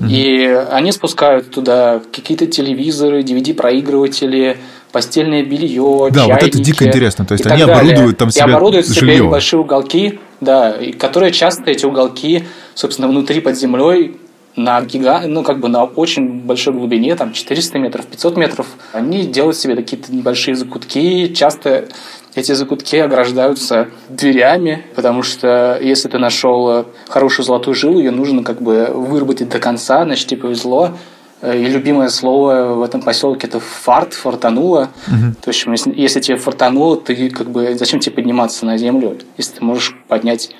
Uh-huh. 0.00 0.10
И 0.10 0.46
они 0.70 0.92
спускают 0.92 1.50
туда 1.50 2.00
какие-то 2.12 2.46
телевизоры, 2.46 3.22
DVD-проигрыватели, 3.22 4.58
постельное 4.90 5.42
белье, 5.42 6.08
Да, 6.10 6.26
чайники, 6.26 6.32
вот 6.32 6.48
это 6.48 6.58
дико 6.58 6.84
интересно. 6.86 7.24
То 7.24 7.32
есть 7.32 7.46
они 7.46 7.62
оборудуют 7.62 8.18
там 8.18 8.30
себе 8.30 8.46
И 8.46 8.50
оборудуют 8.50 8.86
жилье. 8.86 9.16
себе 9.16 9.28
большие 9.28 9.60
уголки, 9.60 10.18
да, 10.40 10.72
и 10.72 10.92
которые 10.92 11.32
часто 11.32 11.70
эти 11.70 11.86
уголки, 11.86 12.44
собственно, 12.74 13.08
внутри 13.08 13.40
под 13.40 13.56
землей 13.56 14.16
на 14.56 14.82
гига, 14.82 15.22
ну, 15.26 15.42
как 15.42 15.60
бы 15.60 15.68
на 15.68 15.84
очень 15.84 16.40
большой 16.40 16.74
глубине, 16.74 17.16
там 17.16 17.32
400 17.32 17.78
метров, 17.78 18.06
500 18.06 18.36
метров, 18.36 18.66
они 18.92 19.26
делают 19.26 19.56
себе 19.56 19.76
какие-то 19.76 20.14
небольшие 20.14 20.54
закутки. 20.54 21.32
Часто 21.32 21.88
эти 22.34 22.52
закутки 22.52 22.96
ограждаются 22.96 23.88
дверями, 24.08 24.84
потому 24.94 25.22
что 25.22 25.78
если 25.80 26.08
ты 26.08 26.18
нашел 26.18 26.86
хорошую 27.08 27.46
золотую 27.46 27.74
жилу, 27.74 27.98
ее 27.98 28.10
нужно 28.10 28.42
как 28.42 28.60
бы 28.60 28.90
выработать 28.92 29.48
до 29.48 29.58
конца, 29.58 30.04
значит, 30.04 30.28
тебе 30.28 30.42
повезло. 30.42 30.96
И 31.42 31.64
любимое 31.64 32.08
слово 32.08 32.74
в 32.74 32.82
этом 32.82 33.02
поселке 33.02 33.48
это 33.48 33.58
фарт, 33.58 34.14
фортануло. 34.14 34.90
Угу. 35.08 35.34
То 35.42 35.50
есть, 35.50 35.66
если, 35.66 35.92
если 35.96 36.20
тебе 36.20 36.36
фортануло, 36.36 36.96
ты 36.96 37.30
как 37.30 37.50
бы 37.50 37.74
зачем 37.74 37.98
тебе 37.98 38.14
подниматься 38.14 38.64
на 38.64 38.78
землю, 38.78 39.18
если 39.36 39.54
ты 39.56 39.64
можешь 39.64 39.96
поднять 40.06 40.50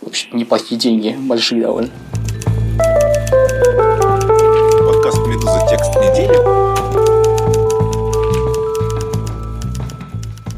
вообще 0.00 0.26
неплохие 0.32 0.78
деньги, 0.78 1.16
большие 1.16 1.62
довольно. 1.62 1.90
Текст 5.44 5.94
недели. 5.96 6.34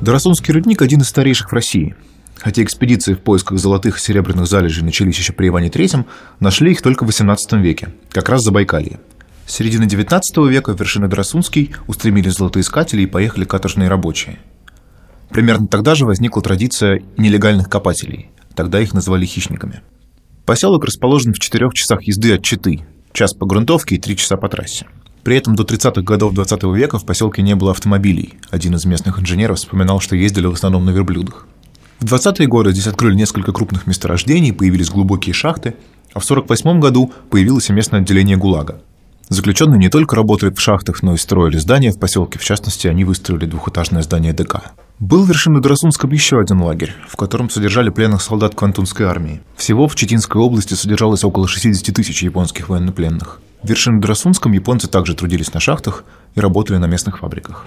Дарасунский 0.01 0.55
рудник– 0.55 0.81
один 0.83 1.01
из 1.01 1.09
старейших 1.09 1.51
в 1.51 1.53
России. 1.53 1.97
Хотя 2.37 2.63
экспедиции 2.63 3.15
в 3.15 3.19
поисках 3.19 3.59
золотых 3.59 3.97
и 3.97 4.01
серебряных 4.01 4.47
залежей 4.47 4.85
начались 4.85 5.19
еще 5.19 5.33
при 5.33 5.49
Иване 5.49 5.71
III, 5.71 6.05
нашли 6.39 6.71
их 6.71 6.83
только 6.83 7.05
в 7.05 7.09
XVIII 7.09 7.61
веке, 7.61 7.89
как 8.11 8.29
раз 8.29 8.45
за 8.45 8.53
Байкалье. 8.53 9.01
С 9.45 9.55
середины 9.55 9.87
XIX 9.87 10.21
века 10.49 10.71
вершины 10.71 11.09
Драсунский 11.09 11.75
устремились 11.89 12.35
золотоискатели 12.35 13.03
и 13.03 13.07
поехали 13.07 13.45
каторжные 13.45 13.89
рабочие. 13.89 14.39
Примерно 15.31 15.67
тогда 15.67 15.97
же 15.97 16.07
возникла 16.07 16.43
традиция 16.43 17.03
нелегальных 17.17 17.69
копателей. 17.69 18.31
Тогда 18.55 18.79
их 18.79 18.95
называли 18.95 19.27
хищниками. 19.27 19.83
Поселок 20.45 20.85
расположен 20.85 21.35
в 21.35 21.41
четырех 21.41 21.75
часах 21.75 22.05
езды 22.05 22.33
от 22.33 22.45
Читы, 22.45 22.87
час 23.17 23.35
по 23.35 23.47
грунтовке 23.47 23.97
и 23.97 23.99
три 23.99 24.17
часа 24.17 24.37
по 24.37 24.49
трассе. 24.49 24.87
При 25.25 25.37
этом 25.37 25.57
до 25.57 25.65
30-х 25.65 26.03
годов 26.03 26.35
20 26.35 26.63
века 26.65 26.99
в 26.99 27.05
поселке 27.05 27.43
не 27.43 27.57
было 27.57 27.73
автомобилей. 27.73 28.35
Один 28.51 28.77
из 28.77 28.85
местных 28.85 29.19
инженеров 29.19 29.59
вспоминал, 29.59 29.99
что 29.99 30.15
ездили 30.15 30.47
в 30.47 30.53
основном 30.53 30.85
на 30.85 30.91
верблюдах. 30.91 31.49
В 31.99 32.05
20-е 32.05 32.47
годы 32.47 32.71
здесь 32.73 32.87
открыли 32.87 33.15
несколько 33.15 33.53
крупных 33.53 33.87
месторождений, 33.87 34.53
появились 34.53 34.91
глубокие 34.91 35.33
шахты, 35.33 35.75
а 36.13 36.21
в 36.21 36.25
1948 36.25 36.79
году 36.81 37.13
появилось 37.31 37.69
местное 37.71 38.01
отделение 38.01 38.37
ГУЛАГа. 38.37 38.81
Заключенные 39.29 39.79
не 39.79 39.89
только 39.89 40.15
работали 40.15 40.51
в 40.51 40.61
шахтах, 40.61 41.03
но 41.03 41.15
и 41.15 41.17
строили 41.17 41.57
здания 41.57 41.91
в 41.91 41.99
поселке. 41.99 42.39
В 42.39 42.45
частности, 42.45 42.87
они 42.87 43.05
выстроили 43.05 43.47
двухэтажное 43.47 44.03
здание 44.03 44.33
ДК. 44.33 44.75
Был 44.99 45.25
в 45.25 45.29
вершине 45.29 45.61
Доросунском 45.61 46.11
еще 46.11 46.41
один 46.41 46.63
лагерь, 46.63 46.95
в 47.07 47.17
котором 47.17 47.51
содержали 47.51 47.91
пленных 47.91 48.23
солдат 48.23 48.55
Квантунской 48.55 49.05
армии. 49.05 49.43
Всего 49.55 49.89
в 49.89 49.95
Читинской 49.95 50.41
области 50.41 50.73
содержалось 50.73 51.23
около 51.23 51.47
60 51.47 51.95
тысяч 51.95 52.23
японских 52.23 52.71
военнопленных. 52.71 53.43
В 53.63 53.69
вершине 53.69 54.01
Доросунском 54.01 54.53
японцы 54.53 54.89
также 54.89 55.15
трудились 55.15 55.53
на 55.53 55.61
шахтах 55.61 56.05
и 56.35 56.41
работали 56.41 56.79
на 56.79 56.87
местных 56.87 57.19
фабриках. 57.19 57.67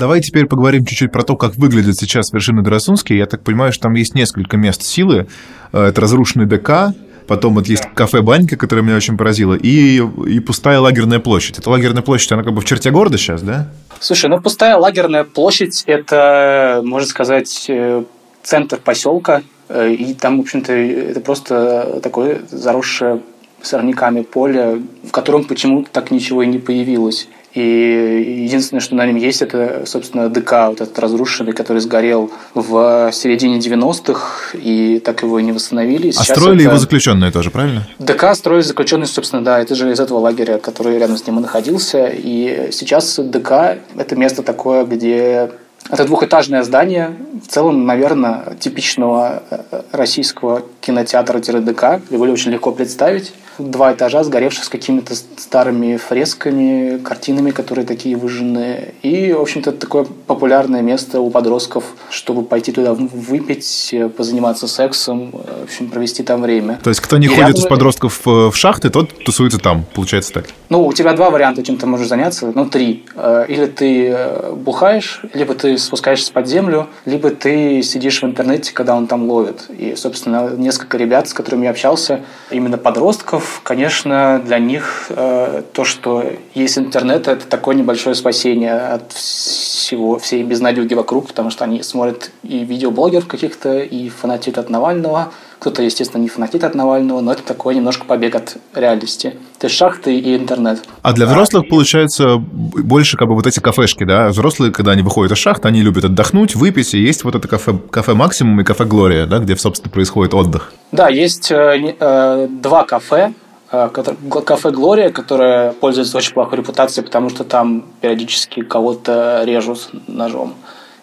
Давай 0.00 0.22
теперь 0.22 0.46
поговорим 0.46 0.86
чуть-чуть 0.86 1.12
про 1.12 1.24
то, 1.24 1.36
как 1.36 1.56
выглядят 1.56 1.94
сейчас 1.94 2.32
вершины 2.32 2.62
Доросунские. 2.62 3.18
Я 3.18 3.26
так 3.26 3.42
понимаю, 3.42 3.70
что 3.70 3.82
там 3.82 3.92
есть 3.92 4.14
несколько 4.14 4.56
мест 4.56 4.82
силы. 4.82 5.26
Э, 5.72 5.88
это 5.88 6.00
разрушенный 6.00 6.46
ДК, 6.46 6.94
Потом 7.26 7.54
вот 7.54 7.68
есть 7.68 7.84
кафе-банька, 7.94 8.56
которая 8.56 8.84
меня 8.84 8.96
очень 8.96 9.16
поразила, 9.16 9.54
и, 9.54 10.02
и 10.26 10.40
пустая 10.40 10.80
лагерная 10.80 11.20
площадь. 11.20 11.60
Эта 11.60 11.70
лагерная 11.70 12.02
площадь, 12.02 12.32
она 12.32 12.42
как 12.42 12.54
бы 12.54 12.60
в 12.60 12.64
черте 12.64 12.90
города 12.90 13.18
сейчас, 13.18 13.42
да? 13.42 13.68
Слушай, 14.00 14.30
ну 14.30 14.40
пустая 14.40 14.76
лагерная 14.76 15.22
площадь– 15.22 15.84
это, 15.86 16.80
можно 16.82 17.08
сказать, 17.08 17.66
э, 17.68 18.02
центр 18.42 18.78
поселка, 18.82 19.42
э, 19.68 19.92
и 19.92 20.14
там, 20.14 20.38
в 20.38 20.40
общем-то, 20.40 20.72
это 20.72 21.20
просто 21.20 22.00
такое 22.02 22.40
заросшее 22.50 23.20
сорняками 23.62 24.22
поле, 24.22 24.82
в 25.04 25.12
котором 25.12 25.44
почему-то 25.44 25.88
так 25.92 26.10
ничего 26.10 26.42
и 26.42 26.48
не 26.48 26.58
появилось. 26.58 27.28
И 27.54 28.44
единственное, 28.44 28.80
что 28.80 28.94
на 28.94 29.06
нем 29.06 29.16
есть, 29.16 29.42
это, 29.42 29.82
собственно, 29.84 30.28
ДК, 30.28 30.68
вот 30.68 30.80
этот 30.80 30.96
разрушенный, 30.98 31.52
который 31.52 31.80
сгорел 31.80 32.30
в 32.54 33.10
середине 33.12 33.58
90-х, 33.58 34.56
и 34.56 35.00
так 35.04 35.22
его 35.22 35.38
и 35.38 35.42
не 35.42 35.52
восстановили. 35.52 36.12
Сейчас 36.12 36.30
а 36.30 36.34
строили 36.34 36.62
это... 36.62 36.70
его 36.70 36.78
заключенные 36.78 37.32
тоже, 37.32 37.50
правильно? 37.50 37.86
ДК 37.98 38.34
строили 38.34 38.62
заключенные, 38.62 39.06
собственно, 39.06 39.42
да, 39.42 39.60
это 39.60 39.74
же 39.74 39.90
из 39.90 39.98
этого 39.98 40.18
лагеря, 40.18 40.58
который 40.58 40.98
рядом 40.98 41.16
с 41.16 41.26
ним 41.26 41.38
и 41.38 41.42
находился. 41.42 42.06
И 42.12 42.68
сейчас 42.72 43.18
ДК– 43.18 43.78
это 43.96 44.14
место 44.14 44.42
такое, 44.42 44.84
где 44.84 45.50
это 45.88 46.04
двухэтажное 46.04 46.62
здание, 46.62 47.16
в 47.44 47.48
целом, 47.48 47.84
наверное, 47.84 48.56
типичного 48.60 49.42
э, 49.50 49.82
российского 49.92 50.62
кинотеатра-ДК, 50.80 52.00
его 52.10 52.24
очень 52.24 52.52
легко 52.52 52.70
представить 52.70 53.32
два 53.58 53.92
этажа, 53.92 54.24
сгоревших 54.24 54.64
с 54.64 54.68
какими-то 54.68 55.14
старыми 55.14 55.96
фресками, 55.96 56.98
картинами, 56.98 57.50
которые 57.50 57.86
такие 57.86 58.16
выжженные. 58.16 58.94
И, 59.02 59.32
в 59.32 59.40
общем-то, 59.40 59.72
такое 59.72 60.06
популярное 60.26 60.82
место 60.82 61.20
у 61.20 61.30
подростков, 61.30 61.84
чтобы 62.10 62.42
пойти 62.42 62.72
туда 62.72 62.94
выпить, 62.94 63.94
позаниматься 64.16 64.68
сексом, 64.68 65.32
в 65.32 65.64
общем, 65.64 65.88
провести 65.88 66.22
там 66.22 66.42
время. 66.42 66.78
То 66.82 66.90
есть, 66.90 67.00
кто 67.00 67.18
не 67.18 67.26
и 67.26 67.28
ходит 67.28 67.48
рядом... 67.48 67.62
из 67.62 67.66
подростков 67.66 68.20
в 68.24 68.54
шахты, 68.54 68.90
тот 68.90 69.24
тусуется 69.24 69.58
там, 69.58 69.84
получается 69.94 70.32
так? 70.32 70.46
Ну, 70.68 70.86
у 70.86 70.92
тебя 70.92 71.12
два 71.14 71.30
варианта, 71.30 71.62
чем 71.62 71.76
ты 71.76 71.86
можешь 71.86 72.08
заняться, 72.08 72.52
ну, 72.54 72.66
три. 72.66 73.04
Э, 73.16 73.44
или 73.48 73.66
ты 73.66 74.08
э, 74.08 74.52
бухаешь, 74.54 75.22
либо 75.34 75.54
ты 75.54 75.76
спускаешься 75.78 76.32
под 76.32 76.46
землю, 76.46 76.88
либо 77.04 77.30
ты 77.30 77.82
сидишь 77.82 78.22
в 78.22 78.24
интернете, 78.24 78.72
когда 78.72 78.94
он 78.94 79.06
там 79.06 79.28
ловит. 79.28 79.66
И, 79.70 79.94
собственно, 79.96 80.50
несколько 80.56 80.96
ребят, 80.96 81.28
с 81.28 81.34
которыми 81.34 81.64
я 81.64 81.70
общался, 81.70 82.20
именно 82.50 82.78
подростков, 82.78 83.39
конечно, 83.62 84.40
для 84.44 84.58
них 84.58 85.06
э, 85.10 85.62
то, 85.72 85.84
что 85.84 86.24
есть 86.54 86.78
интернет, 86.78 87.28
это 87.28 87.46
такое 87.46 87.74
небольшое 87.74 88.14
спасение 88.14 88.78
от 88.78 89.12
всего, 89.12 90.18
всей 90.18 90.42
безнадеги 90.42 90.94
вокруг, 90.94 91.28
потому 91.28 91.50
что 91.50 91.64
они 91.64 91.82
смотрят 91.82 92.30
и 92.42 92.64
видеоблогеров 92.64 93.26
каких-то, 93.26 93.78
и 93.78 94.08
фанатеют 94.08 94.58
от 94.58 94.70
Навального. 94.70 95.32
Кто-то, 95.60 95.82
естественно, 95.82 96.20
не 96.22 96.28
фанатит 96.28 96.64
от 96.64 96.74
Навального, 96.74 97.20
но 97.20 97.32
это 97.32 97.42
такой 97.42 97.74
немножко 97.74 98.04
побег 98.04 98.34
от 98.34 98.56
реальности. 98.74 99.36
То 99.58 99.66
есть 99.66 99.76
шахты 99.76 100.18
и 100.18 100.36
интернет. 100.36 100.82
А 101.02 101.12
для 101.12 101.26
взрослых, 101.26 101.68
получается, 101.68 102.36
больше 102.38 103.16
как 103.16 103.28
бы 103.28 103.34
вот 103.34 103.46
эти 103.46 103.60
кафешки, 103.60 104.04
да? 104.04 104.30
Взрослые, 104.30 104.72
когда 104.72 104.92
они 104.92 105.02
выходят 105.02 105.32
из 105.32 105.38
шахты, 105.38 105.68
они 105.68 105.82
любят 105.82 106.04
отдохнуть, 106.04 106.56
выпить, 106.56 106.94
и 106.94 106.98
есть 106.98 107.24
вот 107.24 107.34
это 107.34 107.46
кафе, 107.46 107.78
кафе 107.90 108.14
«Максимум» 108.14 108.60
и 108.60 108.64
кафе 108.64 108.84
«Глория», 108.84 109.26
да, 109.26 109.38
где, 109.38 109.56
собственно, 109.56 109.90
происходит 109.90 110.34
отдых. 110.34 110.72
Да, 110.92 111.08
есть 111.08 111.50
э, 111.52 111.94
э, 111.98 112.48
два 112.50 112.84
кафе, 112.84 113.34
Э, 113.72 113.88
кафе 113.88 114.70
«Глория», 114.70 115.10
которое 115.10 115.72
пользуется 115.72 116.16
очень 116.16 116.34
плохой 116.34 116.58
репутацией, 116.58 117.04
потому 117.04 117.30
что 117.30 117.44
там 117.44 117.84
периодически 118.00 118.62
кого-то 118.62 119.42
режут 119.44 119.90
ножом 120.08 120.54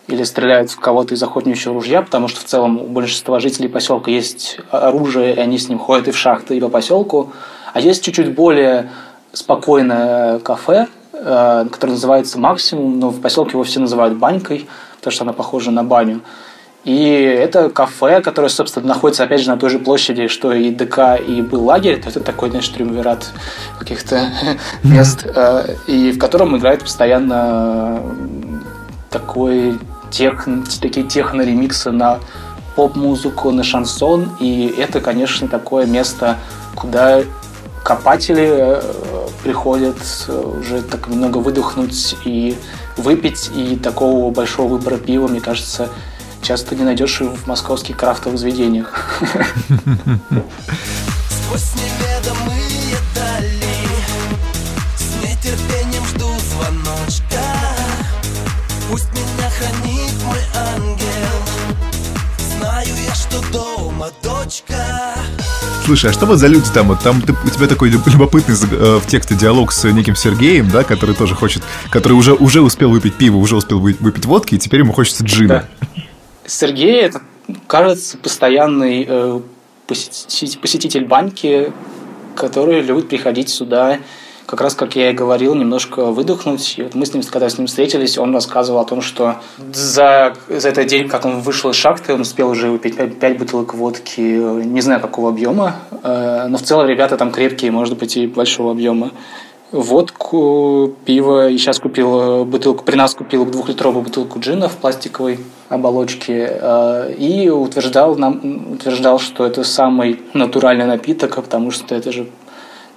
или 0.07 0.23
стреляют 0.23 0.71
в 0.71 0.79
кого-то 0.79 1.13
из 1.13 1.23
охотничьего 1.23 1.73
ружья, 1.73 2.01
потому 2.01 2.27
что 2.27 2.41
в 2.41 2.45
целом 2.45 2.79
у 2.79 2.87
большинства 2.87 3.39
жителей 3.39 3.67
поселка 3.67 4.09
есть 4.09 4.59
оружие, 4.71 5.35
и 5.35 5.39
они 5.39 5.57
с 5.57 5.67
ним 5.67 5.79
ходят 5.79 6.07
и 6.07 6.11
в 6.11 6.17
шахты, 6.17 6.55
и 6.55 6.61
по 6.61 6.69
поселку. 6.69 7.33
А 7.73 7.79
есть 7.79 8.03
чуть-чуть 8.03 8.33
более 8.33 8.89
спокойное 9.33 10.39
кафе, 10.39 10.87
э, 11.13 11.65
которое 11.71 11.93
называется 11.93 12.39
«Максимум», 12.39 12.99
но 12.99 13.09
в 13.09 13.21
поселке 13.21 13.51
его 13.51 13.63
все 13.63 13.79
называют 13.79 14.17
«банькой», 14.17 14.67
потому 14.97 15.11
что 15.11 15.23
она 15.25 15.33
похожа 15.33 15.71
на 15.71 15.83
баню. 15.83 16.21
И 16.85 17.03
это 17.03 17.69
кафе, 17.69 18.21
которое, 18.21 18.47
собственно, 18.47 18.87
находится, 18.87 19.25
опять 19.25 19.41
же, 19.41 19.49
на 19.49 19.57
той 19.57 19.69
же 19.69 19.77
площади, 19.77 20.27
что 20.27 20.53
и 20.53 20.69
ДК, 20.69 21.19
и 21.19 21.41
был 21.41 21.65
лагерь. 21.65 22.01
Это 22.05 22.21
такой, 22.21 22.49
знаешь, 22.49 22.69
триумвират 22.69 23.29
каких-то 23.77 24.29
мест, 24.83 25.25
э, 25.25 25.75
и 25.87 26.11
в 26.11 26.17
котором 26.17 26.55
играет 26.55 26.83
постоянно 26.83 28.01
такой 29.09 29.77
тех, 30.09 30.47
такие 30.81 31.05
техно-ремиксы 31.05 31.91
на 31.91 32.19
поп-музыку, 32.75 33.51
на 33.51 33.63
шансон. 33.63 34.31
И 34.39 34.73
это, 34.77 35.01
конечно, 35.01 35.47
такое 35.47 35.85
место, 35.85 36.37
куда 36.75 37.23
копатели 37.83 38.47
э, 38.49 38.81
приходят 39.43 39.97
э, 40.27 40.53
уже 40.59 40.81
так 40.81 41.07
немного 41.07 41.37
выдохнуть 41.37 42.15
и 42.25 42.57
выпить. 42.97 43.49
И 43.55 43.75
такого 43.77 44.29
большого 44.31 44.67
выбора 44.67 44.97
пива, 44.97 45.27
мне 45.27 45.41
кажется, 45.41 45.89
часто 46.41 46.75
не 46.75 46.83
найдешь 46.83 47.21
в 47.21 47.47
московских 47.47 47.97
крафтовых 47.97 48.37
заведениях. 48.37 49.21
Сквозь 51.29 51.73
дома 64.07 64.11
дочка 64.23 64.75
Слушай, 65.85 66.09
а 66.09 66.13
что 66.13 66.25
вот 66.25 66.37
за 66.37 66.47
люди 66.47 66.69
там? 66.73 66.89
Вот 66.89 66.99
там 66.99 67.21
ты, 67.21 67.31
у 67.31 67.49
тебя 67.49 67.67
такой 67.67 67.89
любопытный 67.89 68.55
э, 68.55 68.97
в 68.97 69.07
тексте 69.07 69.35
диалог 69.35 69.71
с 69.71 69.85
неким 69.89 70.17
Сергеем, 70.17 70.69
да, 70.69 70.83
который 70.83 71.15
тоже 71.15 71.33
хочет, 71.33 71.63
который 71.89 72.13
уже, 72.13 72.33
уже 72.33 72.61
успел 72.61 72.89
выпить 72.89 73.15
пиво, 73.15 73.37
уже 73.37 73.55
успел 73.55 73.79
выпить 73.79 74.25
водки, 74.25 74.55
и 74.55 74.59
теперь 74.59 74.81
ему 74.81 74.91
хочется 74.91 75.23
джина. 75.23 75.69
Да. 75.79 76.03
Сергей 76.45 77.01
это, 77.03 77.21
кажется, 77.67 78.17
постоянный 78.17 79.05
э, 79.07 79.39
посетитель 79.87 81.05
баньки, 81.05 81.71
который 82.35 82.81
любит 82.81 83.07
приходить 83.07 83.47
сюда, 83.47 83.99
как 84.47 84.61
раз, 84.61 84.75
как 84.75 84.95
я 84.95 85.11
и 85.11 85.13
говорил, 85.13 85.53
немножко 85.55 86.05
выдохнуть. 86.05 86.75
И 86.77 86.83
вот 86.83 86.95
мы 86.95 87.05
с 87.05 87.13
ним, 87.13 87.21
когда 87.23 87.49
с 87.49 87.57
ним 87.57 87.67
встретились, 87.67 88.17
он 88.17 88.33
рассказывал 88.33 88.79
о 88.79 88.85
том, 88.85 89.01
что 89.01 89.35
за, 89.73 90.33
за 90.47 90.69
этот 90.69 90.87
день, 90.87 91.09
как 91.09 91.25
он 91.25 91.41
вышел 91.41 91.69
из 91.69 91.75
шахты, 91.75 92.13
он 92.13 92.21
успел 92.21 92.49
уже 92.49 92.71
выпить 92.71 92.95
5, 92.95 93.19
5 93.19 93.37
бутылок 93.37 93.73
водки, 93.73 94.21
не 94.21 94.79
знаю 94.79 95.01
какого 95.01 95.29
объема, 95.29 95.75
э, 96.01 96.47
но 96.47 96.57
в 96.57 96.61
целом 96.61 96.87
ребята 96.87 97.17
там 97.17 97.31
крепкие, 97.31 97.71
может 97.71 97.97
быть, 97.97 98.15
и 98.15 98.25
большого 98.25 98.71
объема. 98.71 99.11
водку, 99.73 100.95
пиво. 101.03 101.49
И 101.49 101.57
сейчас 101.57 101.79
купил 101.79 102.45
бутылку, 102.45 102.85
при 102.85 102.95
нас 102.95 103.13
купил 103.15 103.45
двухлитровую 103.45 104.01
бутылку 104.01 104.39
джина 104.39 104.69
в 104.69 104.77
пластиковой 104.77 105.39
оболочке. 105.67 106.61
И 107.19 107.49
утверждал, 107.49 108.15
нам, 108.15 108.71
утверждал, 108.75 109.19
что 109.19 109.45
это 109.45 109.65
самый 109.65 110.21
натуральный 110.33 110.85
напиток, 110.85 111.35
потому 111.35 111.71
что 111.71 111.95
это 111.95 112.13
же 112.13 112.27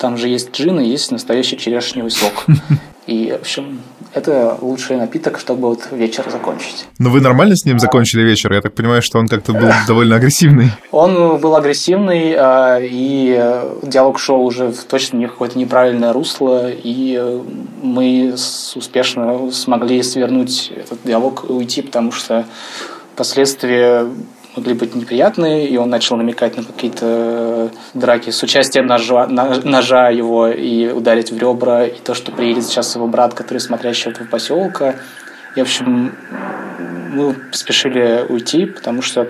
там 0.00 0.16
же 0.16 0.28
есть 0.28 0.50
джин 0.52 0.80
и 0.80 0.86
есть 0.86 1.12
настоящий 1.12 1.58
черешневый 1.58 2.10
сок. 2.10 2.46
И, 3.06 3.32
в 3.32 3.40
общем, 3.40 3.80
это 4.14 4.56
лучший 4.60 4.96
напиток, 4.96 5.40
чтобы 5.40 5.68
вот 5.68 5.88
вечер 5.90 6.24
закончить. 6.30 6.86
Но 6.98 7.10
вы 7.10 7.20
нормально 7.20 7.56
с 7.56 7.64
ним 7.64 7.80
закончили 7.80 8.22
вечер? 8.22 8.52
Я 8.52 8.60
так 8.60 8.72
понимаю, 8.72 9.02
что 9.02 9.18
он 9.18 9.26
как-то 9.26 9.52
был 9.52 9.68
довольно 9.88 10.16
агрессивный. 10.16 10.70
Он 10.92 11.38
был 11.38 11.56
агрессивный, 11.56 12.34
а, 12.36 12.78
и 12.80 13.34
диалог 13.82 14.20
шел 14.20 14.44
уже 14.44 14.68
в 14.68 14.84
точно 14.84 15.26
какое-то 15.28 15.58
неправильное 15.58 16.12
русло, 16.12 16.70
и 16.70 17.40
мы 17.82 18.34
успешно 18.76 19.50
смогли 19.50 20.02
свернуть 20.02 20.70
этот 20.76 21.00
диалог 21.02 21.46
и 21.48 21.52
уйти, 21.52 21.82
потому 21.82 22.12
что 22.12 22.46
последствия 23.16 24.06
могли 24.56 24.74
быть 24.74 24.94
неприятные, 24.94 25.68
и 25.68 25.76
он 25.76 25.90
начал 25.90 26.16
намекать 26.16 26.56
на 26.56 26.64
какие-то 26.64 27.70
драки 27.94 28.30
с 28.30 28.42
участием 28.42 28.86
ножа, 28.86 29.26
ножа 29.26 30.08
его 30.08 30.48
и 30.48 30.88
ударить 30.88 31.30
в 31.30 31.38
ребра, 31.38 31.86
и 31.86 31.98
то, 31.98 32.14
что 32.14 32.32
приедет 32.32 32.64
сейчас 32.64 32.94
его 32.94 33.06
брат, 33.06 33.34
который 33.34 33.58
смотрящий 33.58 34.10
этого 34.10 34.26
поселка. 34.26 34.96
И, 35.56 35.60
в 35.60 35.62
общем, 35.62 36.14
мы 37.12 37.36
спешили 37.52 38.24
уйти, 38.28 38.66
потому 38.66 39.02
что 39.02 39.28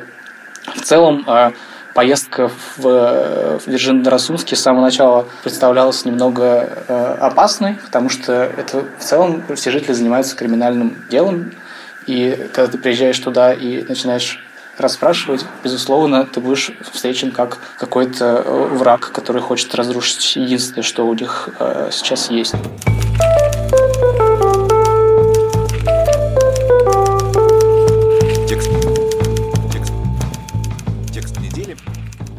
в 0.74 0.82
целом 0.82 1.24
а, 1.26 1.52
поездка 1.94 2.48
в, 2.48 2.78
в 2.78 3.66
Вирджин-Дарасунске 3.66 4.56
с 4.56 4.60
самого 4.60 4.82
начала 4.82 5.26
представлялась 5.42 6.04
немного 6.04 6.68
э, 6.88 7.16
опасной, 7.20 7.74
потому 7.74 8.08
что 8.08 8.32
это 8.32 8.84
в 8.98 9.02
целом 9.02 9.42
все 9.54 9.70
жители 9.70 9.92
занимаются 9.92 10.36
криминальным 10.36 10.96
делом, 11.10 11.52
и 12.06 12.48
когда 12.52 12.70
ты 12.70 12.78
приезжаешь 12.78 13.18
туда 13.18 13.52
и 13.52 13.82
начинаешь 13.82 14.44
расспрашивать, 14.80 15.44
безусловно, 15.62 16.25
ты 16.25 16.40
будешь 16.40 16.72
встречен 16.92 17.30
как 17.30 17.58
какой-то 17.78 18.42
э, 18.44 18.68
враг, 18.75 19.12
который 19.12 19.42
хочет 19.42 19.75
разрушить 19.75 20.37
единственное, 20.37 20.82
что 20.82 21.06
у 21.06 21.14
них 21.14 21.50
э, 21.58 21.90
сейчас 21.92 22.30
есть. 22.30 22.54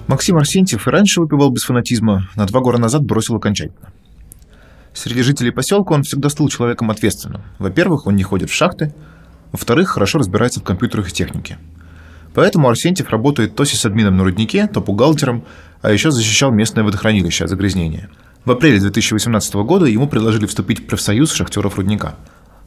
Максим 0.08 0.38
Арсентьев 0.38 0.88
и 0.88 0.92
раньше 0.92 1.22
выпивал 1.22 1.52
без 1.52 1.64
фанатизма, 1.64 2.28
на 2.36 2.46
два 2.46 2.60
года 2.60 2.78
назад 2.78 3.04
бросил 3.04 3.38
окончательно. 3.38 3.94
Среди 4.94 5.22
жителей 5.22 5.52
поселка 5.52 5.94
он 5.94 6.04
всегда 6.04 6.28
стал 6.28 6.50
человеком 6.50 6.92
ответственным. 6.92 7.42
Во-первых, 7.60 8.08
он 8.08 8.18
не 8.18 8.24
ходит 8.24 8.50
в 8.50 8.54
шахты, 8.54 8.94
во-вторых, 9.54 9.90
хорошо 9.90 10.20
разбирается 10.20 10.60
в 10.60 10.64
компьютерах 10.64 11.10
и 11.10 11.14
технике– 11.14 11.58
Поэтому 12.34 12.70
Арсентьев 12.70 13.10
работает 13.10 13.56
то 13.56 13.66
сисадмином 13.66 14.18
на 14.18 14.24
руднике, 14.24 14.68
то 14.68 14.82
бухгалтером, 14.82 15.44
а 15.82 15.92
еще 15.92 16.12
защищал 16.12 16.52
местное 16.52 16.84
водохранилище 16.84 17.44
от 17.44 17.50
загрязнения. 17.50 18.10
В 18.46 18.52
апреле 18.52 18.80
2018 18.80 19.54
года 19.56 19.86
ему 19.86 20.08
предложили 20.08 20.46
вступить 20.46 20.80
в 20.80 20.88
профсоюз 20.88 21.34
шахтеров 21.34 21.78
рудника. 21.78 22.16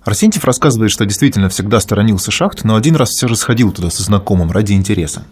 Арсентьев 0.04 0.44
рассказывает, 0.44 0.90
что 0.90 1.06
действительно 1.06 1.48
всегда 1.48 1.80
сторонился 1.80 2.30
шахт, 2.30 2.62
но 2.64 2.76
один 2.76 2.94
раз 2.94 3.08
все 3.10 3.26
же 3.26 3.36
сходил 3.36 3.72
туда 3.72 3.90
со 3.90 4.02
знакомым 4.02 4.50
ради 4.50 4.74
интереса. 4.74 5.24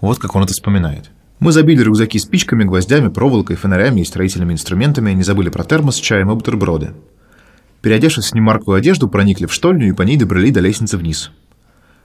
Вот 0.00 0.18
как 0.18 0.34
он 0.34 0.42
это 0.42 0.52
вспоминает. 0.52 1.10
Мы 1.38 1.52
забили 1.52 1.82
рюкзаки 1.82 2.18
спичками, 2.18 2.64
гвоздями, 2.64 3.08
проволокой, 3.08 3.56
фонарями 3.56 4.00
и 4.00 4.04
строительными 4.04 4.52
инструментами, 4.52 5.12
не 5.12 5.22
забыли 5.22 5.48
про 5.48 5.64
термос 5.64 5.96
чаем 5.96 6.30
и 6.30 6.34
бутерброды. 6.34 6.92
Переодевшись 7.80 8.32
в 8.32 8.34
немаркую 8.34 8.76
одежду, 8.76 9.08
проникли 9.08 9.46
в 9.46 9.52
штольню 9.52 9.88
и 9.88 9.92
по 9.92 10.02
ней 10.02 10.18
добрали 10.18 10.50
до 10.50 10.60
лестницы 10.60 10.98
вниз. 10.98 11.30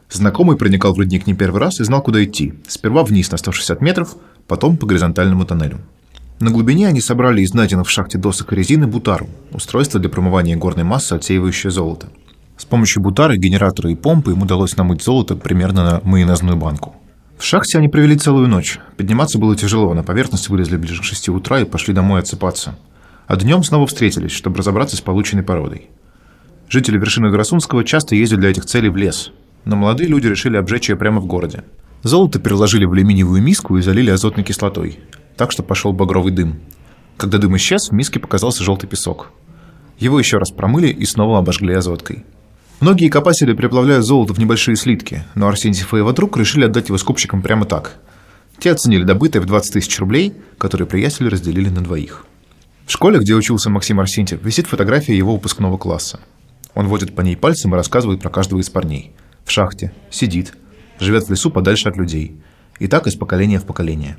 Знакомый 0.10 0.58
проникал 0.58 0.94
в 0.94 0.98
рудник 0.98 1.28
не 1.28 1.34
первый 1.34 1.60
раз 1.60 1.80
и 1.80 1.84
знал, 1.84 2.02
куда 2.02 2.24
идти. 2.24 2.54
Сперва 2.68 3.04
вниз 3.04 3.32
на 3.32 3.38
160 3.38 3.82
метров, 3.82 4.16
потом 4.48 4.78
по 4.78 4.86
горизонтальному 4.86 5.46
тоннелю. 5.46 5.80
На 6.40 6.52
глубине 6.52 6.88
они 6.88 7.02
собрали 7.02 7.42
из 7.42 7.54
найденных 7.54 7.88
в 7.88 7.92
шахте 7.92 8.18
досок 8.18 8.52
и 8.52 8.56
резины 8.56 8.88
бутару, 8.88 9.30
устройство 9.52 10.00
для 10.00 10.10
промывания 10.10 10.58
горной 10.58 10.84
массы, 10.84 11.14
отсеивающее 11.14 11.72
золото. 11.72 12.10
С 12.58 12.66
помощью 12.66 13.02
бутары, 13.02 13.38
генератора 13.38 13.90
и 13.90 13.96
помпы 13.96 14.32
им 14.32 14.42
удалось 14.42 14.78
намыть 14.78 15.02
золото 15.02 15.36
примерно 15.36 15.84
на 15.84 16.02
майонезную 16.04 16.58
банку. 16.58 16.96
В 17.38 17.44
шахте 17.44 17.78
они 17.78 17.88
провели 17.88 18.18
целую 18.18 18.48
ночь. 18.48 18.80
Подниматься 18.98 19.38
было 19.38 19.56
тяжело, 19.56 19.94
на 19.94 20.04
поверхность 20.04 20.50
вылезли 20.50 20.78
ближе 20.78 21.02
к 21.02 21.06
6 21.06 21.30
утра 21.30 21.62
и 21.62 21.66
пошли 21.66 21.94
домой 21.94 22.22
отсыпаться. 22.22 22.78
А 23.28 23.36
днем 23.36 23.64
снова 23.64 23.88
встретились, 23.88 24.32
чтобы 24.32 24.58
разобраться 24.58 24.96
с 24.96 25.02
полученной 25.02 25.44
породой. 25.44 25.90
Жители 26.70 26.98
вершины 26.98 27.30
Горосунского 27.30 27.84
часто 27.84 28.16
ездят 28.16 28.40
для 28.40 28.50
этих 28.50 28.66
целей 28.66 28.90
в 28.90 28.98
лес, 28.98 29.32
но 29.66 29.76
молодые 29.76 30.08
люди 30.08 30.28
решили 30.28 30.58
обжечь 30.58 30.90
ее 30.90 30.96
прямо 30.96 31.20
в 31.20 31.26
городе. 31.26 31.64
Золото 32.04 32.40
переложили 32.40 32.86
в 32.86 32.94
алюминиевую 32.94 33.42
миску 33.42 33.78
и 33.78 33.82
залили 33.82 34.12
азотной 34.12 34.44
кислотой, 34.44 35.00
так 35.36 35.52
что 35.52 35.64
пошел 35.64 35.92
багровый 35.92 36.32
дым. 36.32 36.60
Когда 37.18 37.40
дым 37.40 37.58
исчез, 37.58 37.90
в 37.90 37.94
миске 37.94 38.20
показался 38.20 38.64
желтый 38.64 38.88
песок. 38.88 39.32
Его 39.98 40.20
еще 40.20 40.38
раз 40.38 40.52
промыли 40.52 40.88
и 40.88 41.06
снова 41.06 41.40
обожгли 41.40 41.74
азоткой. 41.74 42.24
Многие 42.80 43.10
копатели 43.10 43.54
переплавляют 43.54 44.06
золото 44.06 44.34
в 44.34 44.40
небольшие 44.40 44.76
слитки, 44.76 45.24
но 45.34 45.48
Арсентьев 45.48 45.94
и 45.94 45.98
его 45.98 46.12
друг 46.12 46.38
решили 46.38 46.66
отдать 46.66 46.90
его 46.90 46.98
скупщикам 46.98 47.42
прямо 47.42 47.66
так. 47.66 47.98
Те 48.60 48.72
оценили 48.72 49.04
добытое 49.04 49.40
в 49.40 49.46
20 49.46 49.74
тысяч 49.74 49.98
рублей, 50.00 50.34
которые 50.58 50.88
приятели 50.88 51.30
разделили 51.30 51.70
на 51.70 51.82
двоих. 51.82 52.26
В 52.86 52.92
школе, 52.92 53.20
где 53.20 53.34
учился 53.34 53.70
Максим 53.70 54.00
Арсентьев, 54.00 54.44
висит 54.44 54.68
фотография 54.68 55.18
его 55.18 55.34
выпускного 55.34 55.78
класса. 55.78 56.20
Он 56.76 56.88
водит 56.88 57.16
по 57.16 57.22
ней 57.22 57.36
пальцем 57.36 57.74
и 57.74 57.78
рассказывает 57.78 58.22
про 58.22 58.30
каждого 58.30 58.60
из 58.60 58.70
парней– 58.70 59.14
в 59.46 59.52
шахте, 59.52 59.94
сидит, 60.10 60.54
живет 61.00 61.24
в 61.24 61.30
лесу 61.30 61.52
подальше 61.52 61.88
от 61.88 61.98
людей. 61.98 62.36
И 62.80 62.88
так 62.88 63.08
из 63.08 63.16
поколения 63.16 63.60
в 63.60 63.66
поколение. 63.66 64.18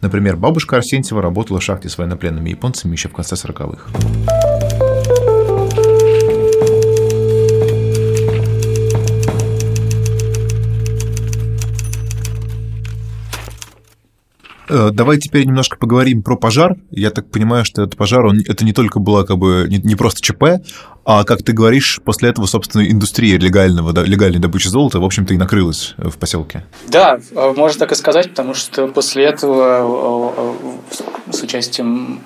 Например, 0.00 0.36
бабушка 0.36 0.76
Арсентьева 0.76 1.20
работала 1.20 1.58
в 1.58 1.64
шахте 1.64 1.88
с 1.88 1.98
военнопленными 1.98 2.50
японцами 2.50 2.92
еще 2.92 3.08
в 3.08 3.12
конце 3.12 3.34
40-х. 3.34 3.90
Э, 14.68 14.90
давай 14.92 15.18
теперь 15.18 15.46
немножко 15.46 15.78
поговорим 15.78 16.22
про 16.22 16.36
пожар. 16.36 16.76
Я 16.90 17.10
так 17.10 17.30
понимаю, 17.30 17.64
что 17.64 17.82
этот 17.82 17.96
пожар, 17.96 18.24
он, 18.26 18.40
это 18.46 18.64
не 18.64 18.72
только 18.72 19.00
была 19.00 19.24
как 19.24 19.38
бы 19.38 19.66
не, 19.68 19.78
не 19.78 19.94
просто 19.94 20.20
ЧП, 20.20 20.62
а, 21.10 21.24
как 21.24 21.42
ты 21.42 21.54
говоришь, 21.54 22.00
после 22.04 22.28
этого, 22.28 22.44
собственно, 22.44 22.86
индустрия 22.86 23.38
легального, 23.38 23.98
легальной 24.04 24.40
добычи 24.40 24.68
золота, 24.68 25.00
в 25.00 25.04
общем-то, 25.06 25.32
и 25.32 25.38
накрылась 25.38 25.94
в 25.96 26.18
поселке. 26.18 26.66
Да, 26.86 27.18
э, 27.34 27.54
можно 27.56 27.78
так 27.78 27.92
и 27.92 27.94
сказать, 27.94 28.28
потому 28.28 28.52
что 28.52 28.88
после 28.88 29.24
этого 29.24 30.34
э, 30.36 31.32
с 31.32 31.42
участием 31.42 32.20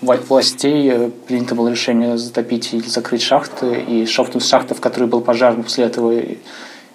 властей 0.00 1.12
принято 1.28 1.54
было 1.54 1.68
решение 1.68 2.18
затопить 2.18 2.74
или 2.74 2.88
закрыть 2.88 3.22
шахты, 3.22 3.80
и 3.80 4.06
шахты, 4.06 4.40
шахты 4.40 4.74
в 4.74 4.80
которой 4.80 5.08
был 5.08 5.20
пожар, 5.20 5.54
после 5.54 5.84
этого 5.84 6.12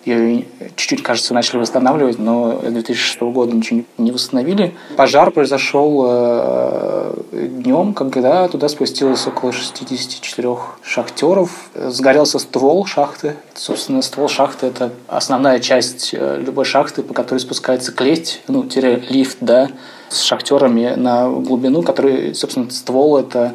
и 0.05 0.47
чуть-чуть, 0.75 1.03
кажется, 1.03 1.33
начали 1.33 1.57
восстанавливать, 1.57 2.17
но 2.17 2.59
2006 2.59 3.21
года 3.21 3.55
ничего 3.55 3.83
не 3.97 4.11
восстановили. 4.11 4.73
Пожар 4.97 5.31
произошел 5.31 6.05
э, 6.07 7.13
днем, 7.31 7.93
когда 7.93 8.47
туда 8.47 8.67
спустилось 8.69 9.25
около 9.27 9.51
64 9.51 10.49
шахтеров. 10.81 11.69
Сгорелся 11.75 12.39
ствол 12.39 12.85
шахты. 12.85 13.35
Собственно, 13.53 14.01
ствол 14.01 14.27
шахты– 14.27 14.65
это 14.67 14.91
основная 15.07 15.59
часть 15.59 16.13
э, 16.13 16.41
любой 16.43 16.65
шахты, 16.65 17.03
по 17.03 17.13
которой 17.13 17.39
спускается 17.39 17.91
клеть, 17.91 18.41
ну, 18.47 18.63
тире 18.63 19.03
лифт, 19.09 19.37
да, 19.41 19.69
с 20.09 20.21
шахтерами 20.21 20.93
на 20.95 21.29
глубину, 21.29 21.83
который, 21.83 22.33
собственно, 22.33 22.69
ствол– 22.71 23.17
это 23.19 23.53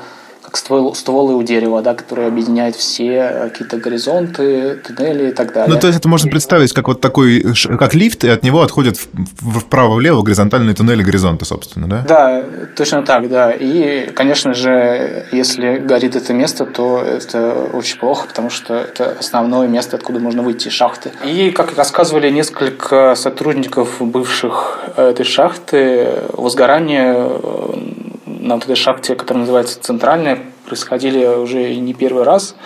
как 0.57 0.65
ствол, 0.65 0.95
стволы 0.95 1.35
у 1.35 1.43
дерева, 1.43 1.83
да, 1.83 1.95
которые 1.95 2.29
объединяют 2.29 2.77
все 2.77 3.31
э, 3.31 3.49
какие-то 3.49 3.77
горизонты, 3.77 4.77
туннели 4.77 5.31
и 5.31 5.33
так 5.33 5.53
далее. 5.53 5.75
Ну, 5.75 5.81
то 5.81 5.87
есть 5.87 5.99
это 5.99 6.09
можно 6.09 6.31
представить 6.31 6.73
как 6.73 6.89
вот 6.89 7.01
такой, 7.01 7.45
как 7.79 7.95
лифт, 7.95 8.25
и 8.25 8.29
от 8.29 8.43
него 8.43 8.63
отходят 8.63 8.97
вправо-влево 8.97 10.23
горизонтальные 10.23 10.75
туннели 10.75 11.03
горизонта, 11.03 11.45
собственно, 11.45 11.87
да? 11.89 12.05
Да, 12.09 12.45
точно 12.75 13.03
так, 13.03 13.29
да. 13.29 13.53
И, 13.53 14.11
конечно 14.15 14.55
же, 14.55 15.27
если 15.33 15.77
горит 15.79 16.17
это 16.17 16.33
место, 16.33 16.65
то 16.65 17.01
это 17.01 17.69
очень 17.73 17.99
плохо, 17.99 18.27
потому 18.29 18.51
что 18.51 18.75
это 18.75 19.17
основное 19.19 19.69
место, 19.69 19.97
откуда 19.97 20.21
можно 20.21 20.43
выйти 20.43 20.69
из 20.69 20.73
шахты. 20.73 21.11
И, 21.25 21.51
как 21.51 21.77
рассказывали 21.77 22.31
несколько 22.31 23.15
сотрудников 23.15 23.97
бывших 24.01 24.81
этой 24.97 25.25
шахты, 25.25 26.09
возгорание 26.33 28.06
на 28.47 28.55
вот 28.55 28.65
этой 28.65 28.77
шахте, 28.77 29.15
которая 29.15 29.43
называется 29.43 29.79
центральная, 29.81 30.41
происходили 30.67 31.27
уже 31.27 31.75
не 31.77 31.95
первый 31.95 32.25
раз. 32.25 32.57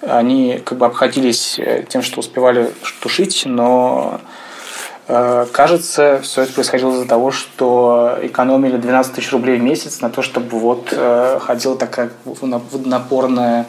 Они 0.00 0.60
как 0.64 0.78
бы 0.78 0.86
обходились 0.86 1.58
э, 1.58 1.84
тем, 1.88 2.02
что 2.02 2.20
успевали 2.20 2.72
тушить, 3.00 3.42
но 3.46 4.20
Э, 5.08 5.46
кажется, 5.50 6.20
все 6.22 6.42
это 6.42 6.52
происходило 6.52 6.92
из-за 6.92 7.08
того, 7.08 7.30
что 7.30 8.18
экономили 8.20 8.76
12 8.76 9.14
тысяч 9.14 9.32
рублей 9.32 9.58
в 9.58 9.62
месяц 9.62 10.02
на 10.02 10.10
то, 10.10 10.20
чтобы 10.20 10.58
вот 10.58 10.88
э, 10.92 11.38
ходила 11.40 11.76
такая 11.76 12.10
водонапорная 12.24 13.66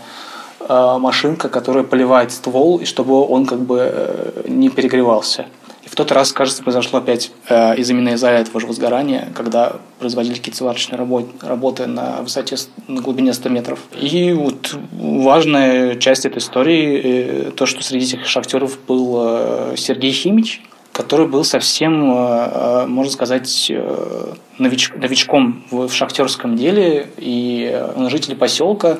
машинка, 0.68 1.50
которая 1.50 1.84
поливает 1.84 2.32
ствол, 2.32 2.78
и 2.78 2.86
чтобы 2.86 3.26
он 3.28 3.48
как 3.48 3.60
бы 3.60 4.44
не 4.46 4.70
перегревался. 4.70 5.48
И 5.90 5.92
в 5.92 5.96
тот 5.96 6.12
раз, 6.12 6.32
кажется, 6.32 6.64
произошло 6.64 7.00
опять 7.00 7.32
из 7.50 7.90
именно 7.90 8.10
из-за 8.10 8.30
этого 8.30 8.60
же 8.60 8.68
возгорания, 8.68 9.30
когда 9.36 9.78
производили 10.00 10.36
какие-то 10.36 10.58
сварочные 10.58 10.98
работы, 10.98 11.30
работы 11.42 11.88
на 11.88 12.22
высоте, 12.22 12.58
на 12.88 13.02
глубине 13.02 13.34
100 13.34 13.50
метров. 13.50 13.80
И 14.00 14.34
вот 14.34 14.78
важная 14.92 15.96
часть 15.96 16.26
этой 16.26 16.40
истории, 16.40 17.52
то, 17.56 17.66
что 17.66 17.84
среди 17.84 18.06
этих 18.06 18.28
шахтеров 18.28 18.80
был 18.88 19.76
Сергей 19.76 20.12
Химич, 20.12 20.62
который 21.00 21.28
был 21.28 21.46
совсем, 21.46 22.12
э, 22.12 22.16
э, 22.18 22.86
можно 22.88 23.10
сказать, 23.10 23.68
э, 23.70 24.34
нович, 24.58 24.92
новичком 24.94 25.64
в 25.72 25.90
шахтерском 25.90 26.58
деле, 26.58 27.08
и 27.16 27.82
он 27.96 28.10
житель 28.10 28.36
поселка, 28.36 28.98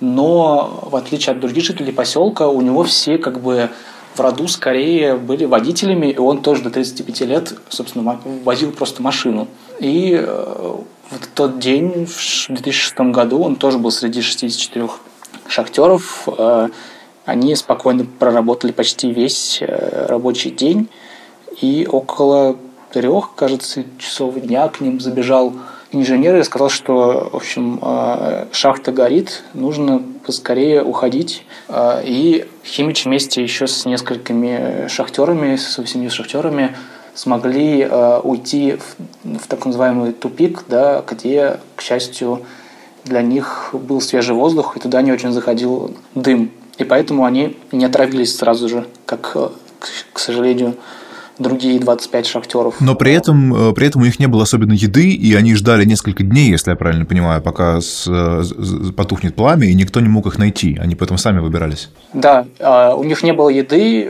но 0.00 0.80
в 0.90 0.96
отличие 0.96 1.34
от 1.34 1.40
других 1.40 1.64
жителей 1.64 1.92
поселка, 1.92 2.48
у 2.48 2.60
него 2.62 2.82
все 2.82 3.16
как 3.18 3.40
бы 3.40 3.70
в 4.16 4.20
роду 4.20 4.48
скорее 4.48 5.16
были 5.16 5.44
водителями, 5.44 6.06
и 6.08 6.18
он 6.18 6.42
тоже 6.42 6.62
до 6.62 6.70
35 6.70 7.20
лет, 7.22 7.54
собственно, 7.68 8.18
возил 8.44 8.72
просто 8.72 9.02
машину. 9.02 9.48
И 9.78 10.16
в 10.16 11.26
тот 11.34 11.58
день, 11.58 12.06
в 12.06 12.46
2006 12.48 12.98
году, 13.12 13.42
он 13.42 13.56
тоже 13.56 13.78
был 13.78 13.90
среди 13.90 14.22
64 14.22 14.88
шахтеров. 15.48 16.28
Они 17.24 17.54
спокойно 17.56 18.06
проработали 18.18 18.72
почти 18.72 19.12
весь 19.12 19.60
рабочий 19.60 20.50
день. 20.50 20.88
И 21.60 21.86
около 21.90 22.56
трех, 22.92 23.34
кажется, 23.34 23.84
часов 23.98 24.34
дня 24.40 24.68
к 24.68 24.80
ним 24.80 25.00
забежал 25.00 25.52
инженер 25.92 26.36
и 26.36 26.42
сказал, 26.42 26.68
что, 26.68 27.28
в 27.32 27.36
общем, 27.36 27.78
э, 27.82 28.46
шахта 28.52 28.92
горит, 28.92 29.44
нужно 29.54 30.02
поскорее 30.26 30.82
уходить. 30.82 31.44
Э, 31.68 32.02
и 32.04 32.46
Химич 32.64 33.04
вместе 33.04 33.42
еще 33.42 33.66
с 33.66 33.86
несколькими 33.86 34.88
шахтерами, 34.88 35.56
с 35.56 35.78
восемью 35.78 36.10
шахтерами, 36.10 36.76
смогли 37.14 37.82
э, 37.82 38.20
уйти 38.22 38.76
в, 38.76 39.38
в 39.38 39.46
так 39.46 39.64
называемый 39.64 40.12
тупик, 40.12 40.64
да, 40.68 41.02
где, 41.08 41.60
к 41.76 41.82
счастью, 41.82 42.42
для 43.04 43.22
них 43.22 43.70
был 43.72 44.00
свежий 44.00 44.34
воздух, 44.34 44.76
и 44.76 44.80
туда 44.80 45.00
не 45.00 45.12
очень 45.12 45.32
заходил 45.32 45.94
дым. 46.14 46.50
И 46.78 46.84
поэтому 46.84 47.24
они 47.24 47.56
не 47.72 47.84
отравились 47.84 48.36
сразу 48.36 48.68
же, 48.68 48.86
как, 49.06 49.36
к 50.12 50.18
сожалению, 50.18 50.74
другие 51.38 51.78
25 51.78 52.26
шахтеров. 52.26 52.80
Но 52.80 52.94
при 52.94 53.12
этом, 53.12 53.70
э, 53.70 53.72
при 53.74 53.86
этом 53.86 54.02
у 54.02 54.04
них 54.04 54.18
не 54.18 54.26
было 54.26 54.44
особенно 54.44 54.72
еды, 54.72 55.12
и 55.12 55.34
они 55.34 55.54
ждали 55.54 55.84
несколько 55.84 56.22
дней, 56.22 56.50
если 56.50 56.70
я 56.70 56.76
правильно 56.76 57.04
понимаю, 57.04 57.42
пока 57.42 57.80
с, 57.80 58.08
потухнет 58.96 59.34
пламя, 59.34 59.66
и 59.66 59.74
никто 59.74 60.00
не 60.00 60.08
мог 60.08 60.26
их 60.26 60.38
найти. 60.38 60.78
Они 60.80 60.94
потом 60.94 61.18
сами 61.18 61.40
выбирались. 61.40 61.90
Да, 62.12 62.46
у 62.96 63.04
них 63.04 63.22
не 63.22 63.32
было 63.32 63.48
еды, 63.48 64.08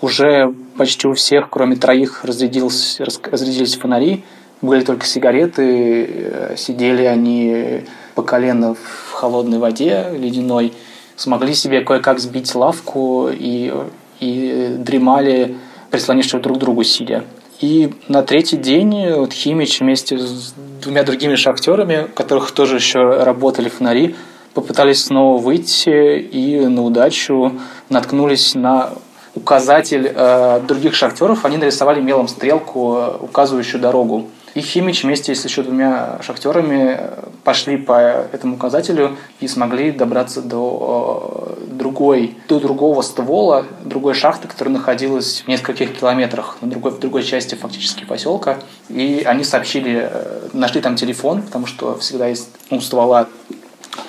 уже 0.00 0.54
почти 0.76 1.06
у 1.08 1.14
всех, 1.14 1.50
кроме 1.50 1.76
троих, 1.76 2.24
разрядились, 2.24 3.00
разрядились 3.00 3.76
фонари, 3.76 4.24
были 4.62 4.82
только 4.82 5.06
сигареты, 5.06 6.06
э, 6.08 6.54
сидели 6.56 7.04
они 7.04 7.82
по 8.14 8.22
колено 8.22 8.74
в 8.74 9.12
холодной 9.12 9.58
воде 9.58 10.06
ледяной, 10.12 10.72
смогли 11.16 11.54
себе 11.54 11.80
кое-как 11.80 12.18
сбить 12.18 12.54
лавку 12.54 13.28
и, 13.30 13.72
и 14.20 14.76
дремали 14.78 15.56
прислонившись 15.90 16.40
друг 16.40 16.56
к 16.56 16.60
другу 16.60 16.84
сидя. 16.84 17.24
И 17.60 17.92
на 18.08 18.22
третий 18.22 18.56
день 18.56 19.12
вот 19.12 19.32
Химич 19.32 19.80
вместе 19.80 20.18
с 20.18 20.54
двумя 20.80 21.02
другими 21.02 21.34
шахтерами, 21.34 22.06
которых 22.14 22.52
тоже 22.52 22.76
еще 22.76 23.22
работали 23.22 23.68
фонари, 23.68 24.14
попытались 24.54 25.04
снова 25.04 25.40
выйти 25.40 26.18
и 26.18 26.58
на 26.66 26.82
удачу 26.82 27.52
наткнулись 27.90 28.54
на 28.54 28.90
указатель 29.34 30.10
э, 30.12 30.60
других 30.66 30.94
шахтеров. 30.94 31.44
Они 31.44 31.56
нарисовали 31.56 32.00
мелом 32.00 32.28
стрелку, 32.28 32.96
э, 32.96 33.16
указывающую 33.20 33.80
дорогу. 33.80 34.28
И 34.54 34.60
Химич 34.60 35.04
вместе 35.04 35.34
с 35.34 35.44
еще 35.44 35.62
двумя 35.62 36.18
шахтерами 36.22 36.98
пошли 37.44 37.76
по 37.76 38.26
этому 38.32 38.56
указателю 38.56 39.16
и 39.38 39.46
смогли 39.46 39.92
добраться 39.92 40.42
до 40.42 41.46
э, 41.46 41.49
другой, 41.80 42.36
до 42.46 42.60
другого 42.60 43.00
ствола, 43.02 43.64
другой 43.84 44.14
шахты, 44.14 44.46
которая 44.46 44.74
находилась 44.74 45.42
в 45.44 45.48
нескольких 45.48 45.98
километрах 45.98 46.58
на 46.60 46.68
другой, 46.68 46.92
в 46.92 47.00
другой 47.00 47.22
части 47.24 47.54
фактически 47.54 48.04
поселка. 48.04 48.58
И 48.90 49.22
они 49.26 49.44
сообщили, 49.44 50.08
э, 50.12 50.48
нашли 50.52 50.82
там 50.82 50.96
телефон, 50.96 51.42
потому 51.42 51.66
что 51.66 51.96
всегда 51.98 52.28
есть 52.28 52.48
у 52.70 52.80
ствола 52.80 53.28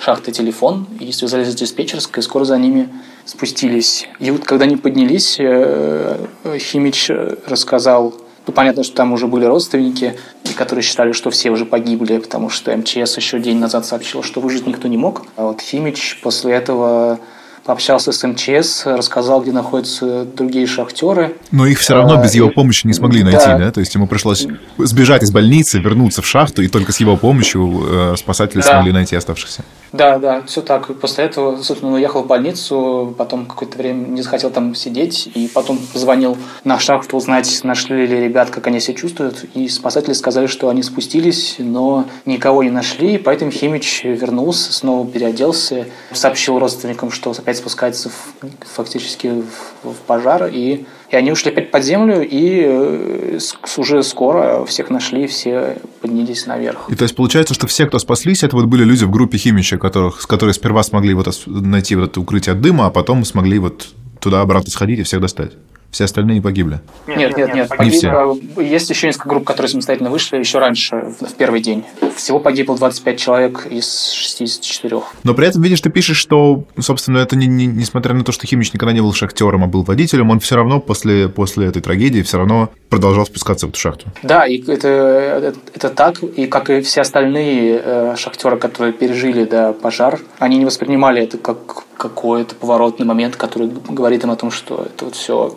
шахты 0.00 0.32
телефон, 0.32 0.86
и 1.00 1.10
связались 1.12 1.48
с 1.48 1.54
диспетчерской, 1.54 2.20
и 2.20 2.24
скоро 2.24 2.44
за 2.44 2.58
ними 2.58 2.88
спустились. 3.24 4.06
И 4.20 4.30
вот 4.30 4.44
когда 4.44 4.66
они 4.66 4.76
поднялись, 4.76 5.36
э, 5.40 6.26
Химич 6.58 7.10
рассказал 7.46 8.14
ну, 8.46 8.52
понятно, 8.52 8.82
что 8.82 8.96
там 8.96 9.12
уже 9.12 9.28
были 9.28 9.44
родственники, 9.44 10.18
которые 10.56 10.82
считали, 10.82 11.12
что 11.12 11.30
все 11.30 11.50
уже 11.50 11.64
погибли, 11.64 12.18
потому 12.18 12.48
что 12.48 12.76
МЧС 12.76 13.16
еще 13.16 13.38
день 13.38 13.58
назад 13.58 13.86
сообщил, 13.86 14.22
что 14.22 14.40
выжить 14.40 14.66
никто 14.66 14.88
не 14.88 14.96
мог. 14.96 15.22
А 15.36 15.44
вот 15.44 15.60
Химич 15.60 16.18
после 16.22 16.54
этого 16.54 17.20
пообщался 17.64 18.12
с 18.12 18.26
МЧС, 18.26 18.86
рассказал, 18.86 19.42
где 19.42 19.52
находятся 19.52 20.24
другие 20.24 20.66
шахтеры. 20.66 21.36
Но 21.50 21.66
их 21.66 21.78
все 21.78 21.94
равно 21.94 22.22
без 22.22 22.34
его 22.34 22.48
а, 22.48 22.50
помощи 22.50 22.86
не 22.86 22.92
смогли 22.92 23.22
найти, 23.22 23.46
да? 23.46 23.58
да? 23.58 23.72
То 23.72 23.80
есть 23.80 23.94
ему 23.94 24.06
пришлось 24.06 24.46
сбежать 24.78 25.22
из 25.22 25.30
больницы, 25.30 25.78
вернуться 25.78 26.22
в 26.22 26.26
шахту, 26.26 26.62
и 26.62 26.68
только 26.68 26.92
с 26.92 27.00
его 27.00 27.16
помощью 27.16 27.84
э, 27.86 28.14
спасатели 28.16 28.60
да. 28.60 28.68
смогли 28.68 28.92
найти 28.92 29.16
оставшихся. 29.16 29.64
Да, 29.92 30.18
да, 30.18 30.42
все 30.46 30.62
так. 30.62 30.86
После 31.00 31.24
этого, 31.24 31.62
собственно, 31.62 31.92
уехал 31.92 32.22
в 32.22 32.26
больницу, 32.26 33.14
потом 33.18 33.44
какое-то 33.44 33.76
время 33.76 34.08
не 34.08 34.22
захотел 34.22 34.50
там 34.50 34.74
сидеть, 34.74 35.28
и 35.34 35.48
потом 35.52 35.78
позвонил 35.92 36.38
на 36.64 36.78
шахту 36.78 37.18
узнать, 37.18 37.60
нашли 37.62 38.06
ли 38.06 38.20
ребят, 38.24 38.48
как 38.48 38.66
они 38.66 38.80
себя 38.80 38.96
чувствуют. 38.96 39.44
И 39.54 39.68
спасатели 39.68 40.14
сказали, 40.14 40.46
что 40.46 40.70
они 40.70 40.82
спустились, 40.82 41.56
но 41.58 42.06
никого 42.24 42.62
не 42.62 42.70
нашли, 42.70 43.18
поэтому 43.18 43.50
Химич 43.50 44.02
вернулся, 44.04 44.72
снова 44.72 45.06
переоделся, 45.06 45.86
сообщил 46.12 46.58
родственникам, 46.58 47.10
что 47.10 47.32
опять 47.32 47.58
спускается 47.58 48.08
в, 48.08 48.46
фактически 48.60 49.42
в, 49.82 49.90
в 49.90 49.96
пожар, 50.06 50.48
и 50.50 50.86
и 51.12 51.16
они 51.16 51.30
ушли 51.30 51.50
опять 51.50 51.70
под 51.70 51.84
землю, 51.84 52.26
и 52.26 52.62
э, 52.64 53.38
уже 53.76 54.02
скоро 54.02 54.64
всех 54.64 54.88
нашли, 54.88 55.26
все 55.26 55.76
поднялись 56.00 56.46
наверх. 56.46 56.86
И 56.88 56.94
то 56.94 57.02
есть 57.02 57.14
получается, 57.14 57.52
что 57.52 57.66
все, 57.66 57.86
кто 57.86 57.98
спаслись, 57.98 58.42
это 58.42 58.56
вот 58.56 58.64
были 58.64 58.82
люди 58.82 59.04
в 59.04 59.10
группе 59.10 59.36
Химича, 59.36 59.76
которых, 59.76 60.26
которые 60.26 60.54
сперва 60.54 60.82
смогли 60.82 61.12
вот 61.12 61.28
найти 61.46 61.96
вот 61.96 62.10
это 62.10 62.20
укрытие 62.20 62.54
от 62.54 62.62
дыма, 62.62 62.86
а 62.86 62.90
потом 62.90 63.26
смогли 63.26 63.58
вот 63.58 63.88
туда-обратно 64.20 64.70
сходить 64.70 65.00
и 65.00 65.02
всех 65.02 65.20
достать. 65.20 65.52
Все 65.92 66.04
остальные 66.04 66.40
погибли? 66.40 66.80
Нет, 67.06 67.36
нет, 67.36 67.54
нет. 67.54 67.68
Погиб... 67.68 67.92
Не 67.92 67.98
все. 67.98 68.38
Есть 68.56 68.88
еще 68.88 69.08
несколько 69.08 69.28
групп, 69.28 69.44
которые 69.44 69.68
самостоятельно 69.68 70.08
вышли 70.08 70.38
еще 70.38 70.58
раньше, 70.58 71.14
в 71.20 71.34
первый 71.34 71.60
день. 71.60 71.84
Всего 72.16 72.40
погибло 72.40 72.78
25 72.78 73.20
человек 73.20 73.66
из 73.68 74.10
64. 74.12 75.02
Но 75.22 75.34
при 75.34 75.46
этом, 75.46 75.60
видишь, 75.60 75.82
ты 75.82 75.90
пишешь, 75.90 76.16
что, 76.16 76.64
собственно, 76.80 77.18
это 77.18 77.36
не, 77.36 77.46
не, 77.46 77.66
несмотря 77.66 78.14
на 78.14 78.24
то, 78.24 78.32
что 78.32 78.46
Химич 78.46 78.72
никогда 78.72 78.94
не 78.94 79.02
был 79.02 79.12
шахтером, 79.12 79.64
а 79.64 79.66
был 79.66 79.82
водителем, 79.82 80.30
он 80.30 80.40
все 80.40 80.56
равно 80.56 80.80
после, 80.80 81.28
после 81.28 81.66
этой 81.66 81.82
трагедии 81.82 82.22
все 82.22 82.38
равно 82.38 82.70
продолжал 82.88 83.26
спускаться 83.26 83.66
в 83.66 83.70
эту 83.70 83.78
шахту. 83.78 84.06
Да, 84.22 84.46
и 84.46 84.62
это, 84.62 84.88
это, 84.88 85.58
это 85.74 85.88
так, 85.90 86.22
и 86.22 86.46
как 86.46 86.70
и 86.70 86.80
все 86.80 87.02
остальные 87.02 87.82
э, 87.84 88.14
шахтеры, 88.16 88.56
которые 88.56 88.94
пережили 88.94 89.44
да, 89.44 89.74
пожар, 89.74 90.20
они 90.38 90.56
не 90.56 90.64
воспринимали 90.64 91.22
это 91.22 91.36
как 91.36 91.84
какой-то 91.98 92.54
поворотный 92.54 93.04
момент, 93.04 93.36
который 93.36 93.68
говорит 93.68 94.24
им 94.24 94.30
о 94.30 94.36
том, 94.36 94.50
что 94.50 94.86
это 94.86 95.04
вот 95.04 95.14
все 95.14 95.56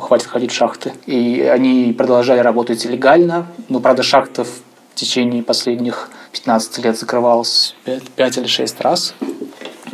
хватит 0.00 0.26
ходить 0.26 0.50
в 0.50 0.54
шахты. 0.54 0.92
И 1.06 1.40
они 1.40 1.94
продолжали 1.96 2.40
работать 2.40 2.84
легально, 2.84 3.46
но, 3.68 3.80
правда, 3.80 4.02
шахта 4.02 4.44
в 4.44 4.50
течение 4.94 5.42
последних 5.42 6.10
15 6.32 6.84
лет 6.84 6.98
закрывалась 6.98 7.74
5 8.16 8.38
или 8.38 8.46
6 8.46 8.80
раз. 8.80 9.14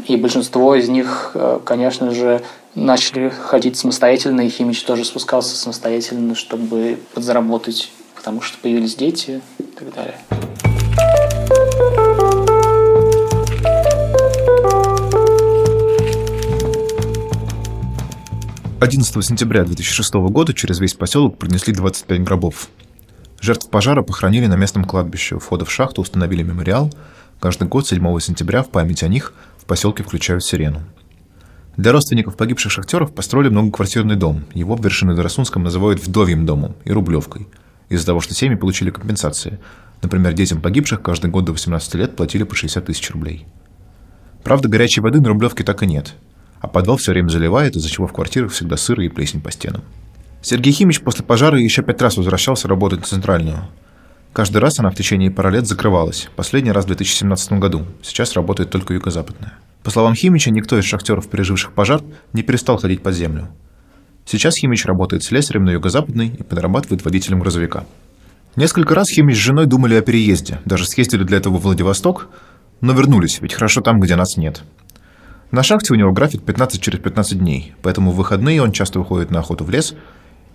И 0.07 0.17
большинство 0.17 0.75
из 0.75 0.89
них, 0.89 1.31
э, 1.35 1.61
конечно 1.65 2.11
же, 2.11 2.43
начали 2.75 3.29
ходить 3.31 3.79
самостоятельно, 3.79 4.43
и 4.43 4.49
Химич 4.49 4.83
тоже 4.83 5.05
спускался 5.05 5.57
самостоятельно, 5.57 6.35
чтобы 6.35 6.99
подзаработать, 7.15 7.91
потому 8.15 8.41
что 8.41 8.59
появились 8.59 8.97
дети 8.97 9.41
и 9.59 9.63
так 9.63 9.95
далее. 9.95 10.19
11 18.85 19.25
сентября 19.25 19.65
2006 19.65 20.13
года 20.13 20.53
через 20.53 20.79
весь 20.79 20.93
поселок 20.93 21.39
принесли 21.39 21.73
25 21.73 22.23
гробов. 22.23 22.69
Жертв 23.41 23.71
пожара 23.71 24.03
похоронили 24.03 24.45
на 24.45 24.57
местном 24.57 24.85
кладбище. 24.85 25.37
У 25.37 25.39
входа 25.39 25.65
в 25.65 25.73
шахту 25.73 26.03
установили 26.03 26.43
мемориал. 26.43 26.93
Каждый 27.41 27.67
год 27.67 27.89
7 27.89 28.21
сентября 28.21 28.63
в 28.63 28.69
память 28.69 29.03
о 29.03 29.09
них 29.09 29.33
в 29.57 29.65
поселке 29.65 30.03
включают 30.03 30.45
сирену. 30.45 30.83
Для 31.79 31.93
родственников 31.93 32.37
погибших 32.37 32.73
шахтеров 32.73 33.15
построили 33.15 33.49
многоквартирный 33.49 34.17
дом. 34.17 34.45
Его 34.53 34.77
в 34.77 34.85
Вершино-Доросунском 34.85 35.63
называют 35.63 36.07
«вдовьим 36.07 36.45
домом» 36.45 36.77
и 36.85 36.93
«рублевкой» 36.93 37.49
из-за 37.89 38.05
того, 38.05 38.21
что 38.21 38.35
семьи 38.35 38.55
получили 38.55 38.91
компенсации. 38.91 39.61
Например, 40.03 40.35
детям 40.35 40.61
погибших 40.61 41.01
каждый 41.01 41.31
год 41.31 41.47
до 41.47 41.53
18 41.53 41.95
лет 41.95 42.17
платили 42.17 42.43
по 42.43 42.55
60 42.55 42.85
тысяч 42.85 43.11
рублей. 43.13 43.47
Правда, 44.43 44.69
горячей 44.69 45.01
воды 45.01 45.23
на 45.23 45.31
Рублевке 45.31 45.65
так 45.65 45.83
и 45.83 45.87
нет. 45.87 46.13
А 46.65 46.67
подвал 46.67 46.97
все 46.97 47.13
время 47.13 47.29
заливает, 47.29 47.77
из-за 47.77 47.91
чего 47.91 48.07
в 48.07 48.15
квартирах 48.15 48.51
всегда 48.51 48.79
сыро 48.79 49.05
и 49.05 49.11
плесень 49.11 49.43
по 49.43 49.53
стенам. 49.53 49.83
Сергей 50.41 50.73
Химич 50.73 51.03
после 51.03 51.23
пожара 51.23 51.61
еще 51.61 51.83
пять 51.83 52.01
раз 52.01 52.17
возвращался 52.17 52.69
работать 52.69 53.01
на 53.01 53.07
центральную. 53.07 53.69
Каждый 54.33 54.59
раз 54.59 54.79
она 54.79 54.91
в 54.91 54.95
течение 54.95 55.31
пары 55.31 55.51
лет 55.51 55.67
закрывалась. 55.67 56.31
Последний 56.37 56.73
раз 56.73 56.85
в 56.85 56.87
2017 56.87 57.53
году. 57.53 57.85
Сейчас 58.01 58.33
работает 58.33 58.71
только 58.71 58.95
юго-западная. 58.95 59.59
По 59.83 59.91
словам 59.91 60.15
Химича, 60.15 60.51
никто 60.51 60.79
из 60.79 60.87
шахтеров, 60.87 61.29
переживших 61.29 61.73
пожар, 61.73 62.01
не 62.33 62.43
перестал 62.43 62.79
ходить 62.79 63.03
под 63.03 63.15
землю. 63.15 63.49
Сейчас 64.25 64.57
Химич 64.57 64.87
работает 64.87 65.23
слесарем 65.23 65.67
на 65.67 65.71
юго-западной 65.73 66.29
и 66.29 66.43
подрабатывает 66.43 67.05
водителем 67.05 67.41
грузовика. 67.41 67.85
Несколько 68.57 68.95
раз 68.95 69.11
Химич 69.11 69.37
с 69.37 69.41
женой 69.41 69.67
думали 69.67 69.97
о 69.97 70.01
переезде, 70.01 70.61
даже 70.65 70.87
съездили 70.87 71.25
для 71.25 71.37
этого 71.37 71.59
в 71.59 71.63
Владивосток, 71.65 72.29
но 72.81 72.95
вернулись, 72.95 73.43
ведь 73.43 73.53
хорошо 73.53 73.83
там, 73.83 74.01
где 74.01 74.17
нас 74.17 74.39
нет. 74.39 74.63
На 75.55 75.63
шахте 75.63 75.93
у 75.93 75.97
него 75.97 76.11
график 76.11 76.43
15 76.43 76.83
через 76.83 76.99
15 76.99 77.39
дней, 77.39 77.75
поэтому 77.81 78.11
в 78.11 78.17
выходные 78.17 78.61
он 78.61 78.73
часто 78.73 78.99
уходит 78.99 79.31
на 79.31 79.39
охоту 79.39 79.63
в 79.63 79.71
лес, 79.71 79.95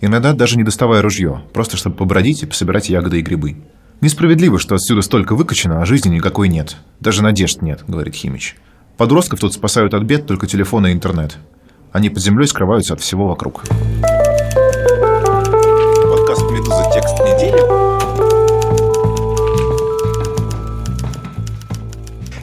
иногда 0.02 0.34
даже 0.34 0.58
не 0.58 0.62
доставая 0.62 1.00
ружье, 1.00 1.40
просто 1.54 1.78
чтобы 1.78 1.96
побродить 1.96 2.42
и 2.42 2.46
пособирать 2.46 2.90
ягоды 2.90 3.18
и 3.18 3.22
грибы. 3.22 3.56
Несправедливо, 4.02 4.58
что 4.58 4.74
отсюда 4.74 5.00
столько 5.00 5.34
выкачано, 5.34 5.80
а 5.80 5.86
жизни 5.86 6.10
никакой 6.10 6.50
нет. 6.50 6.76
Даже 7.00 7.22
надежд 7.22 7.62
нет, 7.62 7.82
говорит 7.88 8.14
Химич. 8.14 8.58
Подростков 8.98 9.40
тут 9.40 9.54
спасают 9.54 9.94
от 9.94 10.02
бед 10.02 10.26
только 10.26 10.46
телефон 10.46 10.86
и 10.86 10.92
интернет. 10.92 11.38
Они 11.92 12.10
под 12.10 12.22
землей 12.22 12.46
скрываются 12.46 12.92
от 12.92 13.00
всего 13.00 13.26
вокруг. 13.26 13.62
Подкаст 16.10 16.42
«Медуза. 16.50 16.90
Текст 16.92 17.18
недели». 17.20 18.09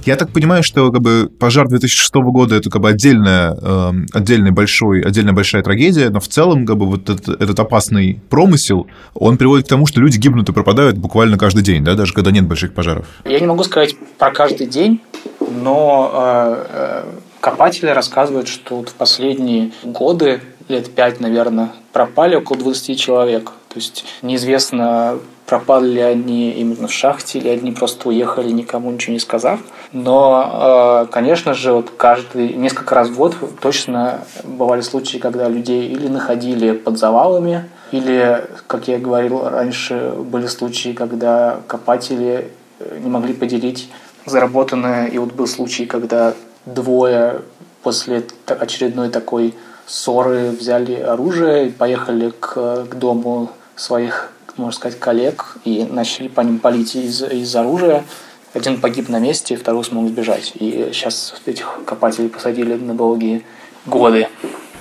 Я 0.07 0.15
так 0.15 0.31
понимаю, 0.31 0.63
что 0.63 0.89
как 0.89 1.01
бы, 1.01 1.29
пожар 1.37 1.67
2006 1.67 2.13
года 2.31 2.55
это 2.55 2.69
как 2.69 2.81
бы 2.81 2.87
отдельная, 2.87 3.53
э, 3.61 3.91
отдельный 4.13 4.51
большой, 4.51 5.01
отдельная 5.01 5.33
большая 5.33 5.63
трагедия, 5.63 6.09
но 6.09 6.21
в 6.21 6.29
целом 6.29 6.65
как 6.65 6.77
бы, 6.77 6.85
вот 6.85 7.09
этот, 7.09 7.41
этот 7.41 7.59
опасный 7.59 8.21
промысел, 8.29 8.87
он 9.13 9.37
приводит 9.37 9.65
к 9.65 9.69
тому, 9.69 9.85
что 9.85 9.99
люди 9.99 10.17
гибнут 10.17 10.47
и 10.47 10.53
пропадают 10.53 10.97
буквально 10.97 11.37
каждый 11.37 11.61
день, 11.61 11.83
да, 11.83 11.95
даже 11.95 12.13
когда 12.13 12.31
нет 12.31 12.45
больших 12.45 12.73
пожаров. 12.73 13.05
Я 13.25 13.37
не 13.41 13.47
могу 13.47 13.65
сказать 13.65 13.97
про 14.17 14.31
каждый 14.31 14.67
день, 14.67 15.01
но 15.41 16.09
э, 16.13 16.65
э, 16.69 17.03
копатели 17.41 17.89
рассказывают, 17.89 18.47
что 18.47 18.77
вот 18.77 18.87
в 18.87 18.93
последние 18.93 19.73
годы, 19.83 20.39
лет 20.69 20.89
пять, 20.89 21.19
наверное, 21.19 21.73
пропали 21.91 22.35
около 22.35 22.57
20 22.57 22.97
человек. 22.97 23.51
То 23.67 23.75
есть 23.75 24.05
неизвестно, 24.21 25.19
пропали 25.45 25.95
ли 25.95 26.01
они 26.01 26.51
именно 26.51 26.87
в 26.87 26.93
шахте, 26.93 27.39
или 27.39 27.49
они 27.49 27.71
просто 27.73 28.07
уехали, 28.07 28.51
никому 28.51 28.89
ничего 28.91 29.13
не 29.13 29.19
сказав. 29.19 29.59
Но, 29.93 31.05
э, 31.07 31.11
конечно 31.11 31.53
же, 31.53 31.71
вот 31.71 31.91
каждый, 31.95 32.53
несколько 32.53 32.93
раз 32.95 33.09
в 33.09 33.15
год 33.15 33.35
точно 33.61 34.21
бывали 34.43 34.81
случаи, 34.81 35.17
когда 35.17 35.47
людей 35.47 35.87
или 35.87 36.07
находили 36.07 36.73
под 36.73 36.97
завалами, 36.97 37.69
или, 37.91 38.45
как 38.67 38.87
я 38.87 38.99
говорил 38.99 39.47
раньше, 39.47 40.13
были 40.17 40.47
случаи, 40.47 40.91
когда 40.93 41.61
копатели 41.67 42.51
не 42.99 43.09
могли 43.09 43.33
поделить 43.33 43.89
заработанное. 44.25 45.07
И 45.07 45.17
вот 45.17 45.33
был 45.33 45.47
случай, 45.47 45.85
когда 45.85 46.33
двое 46.65 47.41
после 47.81 48.23
очередной 48.45 49.09
такой 49.09 49.55
ссоры 49.85 50.49
взяли 50.49 50.95
оружие 50.95 51.67
и 51.67 51.71
поехали 51.71 52.33
к, 52.37 52.85
к 52.89 52.95
дому 52.95 53.49
своих, 53.75 54.31
можно 54.57 54.73
сказать, 54.73 54.99
коллег 54.99 55.57
и 55.63 55.87
начали 55.89 56.27
по 56.27 56.41
ним 56.41 56.59
палить 56.59 56.95
из, 56.95 57.23
из 57.23 57.55
оружия. 57.55 58.03
Один 58.53 58.79
погиб 58.79 59.09
на 59.09 59.19
месте, 59.19 59.55
второй 59.55 59.83
смог 59.83 60.07
сбежать. 60.07 60.53
И 60.59 60.89
сейчас 60.91 61.35
этих 61.45 61.79
копателей 61.85 62.29
посадили 62.29 62.73
на 62.75 62.93
долгие 62.93 63.43
годы. 63.85 64.27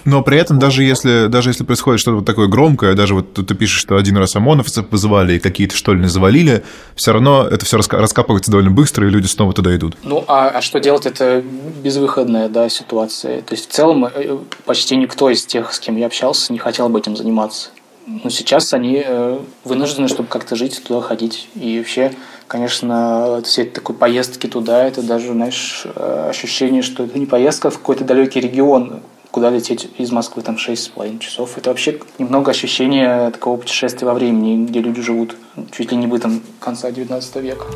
Но 0.07 0.22
при 0.22 0.38
этом, 0.38 0.61
даже 0.61 0.85
если, 0.85 1.26
даже 1.26 1.50
если 1.50 1.64
происходит 1.64 2.00
что-то 2.00 2.18
вот 2.18 2.24
такое 2.24 2.46
громкое, 2.46 2.94
даже 2.94 3.14
вот 3.14 3.35
ты 3.35 3.55
пишешь, 3.57 3.81
что 3.81 3.96
один 3.96 4.16
раз 4.16 4.37
ОМОНовцев 4.37 4.87
вызывали 4.92 5.35
и 5.35 5.38
какие-то 5.40 5.74
штольни 5.74 6.07
завалили, 6.07 6.62
все 6.94 7.12
равно 7.12 7.44
это 7.44 7.66
все 7.66 7.76
раскапывается 7.76 8.52
довольно 8.52 8.70
быстро, 8.70 9.09
и 9.09 9.11
люди 9.11 9.26
снова 9.26 9.52
туда 9.52 9.74
идут. 9.74 9.96
Ну, 10.05 10.24
а, 10.29 10.50
а 10.50 10.62
что 10.62 10.79
делать? 10.79 11.07
Это 11.07 11.42
безвыходная 11.83 12.48
да, 12.48 12.68
ситуация. 12.68 13.42
То 13.42 13.55
есть, 13.55 13.68
в 13.68 13.72
целом, 13.72 14.05
э, 14.05 14.38
почти 14.64 14.94
никто 14.96 15.29
из 15.29 15.44
тех, 15.44 15.74
с 15.74 15.81
кем 15.81 15.96
я 15.96 16.07
общался, 16.07 16.52
не 16.52 16.61
хотел 16.61 16.88
бы 16.88 17.00
этим 17.00 17.16
заниматься. 17.16 17.70
Но 18.07 18.31
сейчас 18.31 18.72
они 18.72 19.02
э, 19.05 19.40
вынуждены, 19.64 20.07
чтобы 20.07 20.29
как-то 20.29 20.55
жить, 20.55 20.81
туда 20.87 21.00
ходить. 21.00 21.48
И 21.57 21.79
вообще, 21.79 22.12
конечно, 22.48 23.40
все 23.44 23.64
такой 23.64 23.94
поездки 23.94 24.46
туда, 24.46 24.85
это 24.85 25.02
даже, 25.02 25.32
знаешь, 25.32 25.87
э, 25.94 26.28
ощущение, 26.30 26.82
что 26.82 27.04
это 27.04 27.18
не 27.18 27.26
поездка 27.26 27.70
в 27.70 27.78
какой-то 27.78 28.04
далекий 28.04 28.40
регион, 28.40 29.00
куда 29.30 29.50
лететь 29.50 29.88
из 29.98 30.11
Москвы 30.12 30.42
там 30.42 30.56
6,5 30.56 31.18
часов. 31.18 31.59
Это 31.59 31.70
вообще 31.70 31.98
немного 32.18 32.50
ощущение 32.50 33.30
такого 33.30 33.56
путешествия 33.59 34.06
во 34.06 34.14
времени, 34.14 34.64
где 34.64 34.80
люди 34.80 35.02
живут 35.02 35.37
чуть 35.72 35.90
ли 35.90 35.96
не 35.96 36.06
бытом 36.06 36.42
конца 36.61 36.90
19 36.90 37.37
века. 37.37 37.66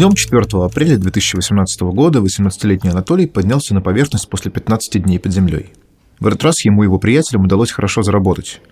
Днем 0.00 0.14
4 0.14 0.46
апреля 0.64 0.96
2018 0.96 1.82
года 1.82 2.20
18-летний 2.20 2.88
Анатолий 2.88 3.26
поднялся 3.26 3.74
на 3.74 3.82
поверхность 3.82 4.30
после 4.30 4.50
15 4.50 5.02
дней 5.02 5.18
под 5.18 5.30
землей. 5.30 5.74
В 6.18 6.26
этот 6.26 6.42
раз 6.42 6.64
ему 6.64 6.82
и 6.82 6.86
его 6.86 6.98
приятелям 6.98 7.44
удалось 7.44 7.70
хорошо 7.70 8.02
заработать. 8.02 8.62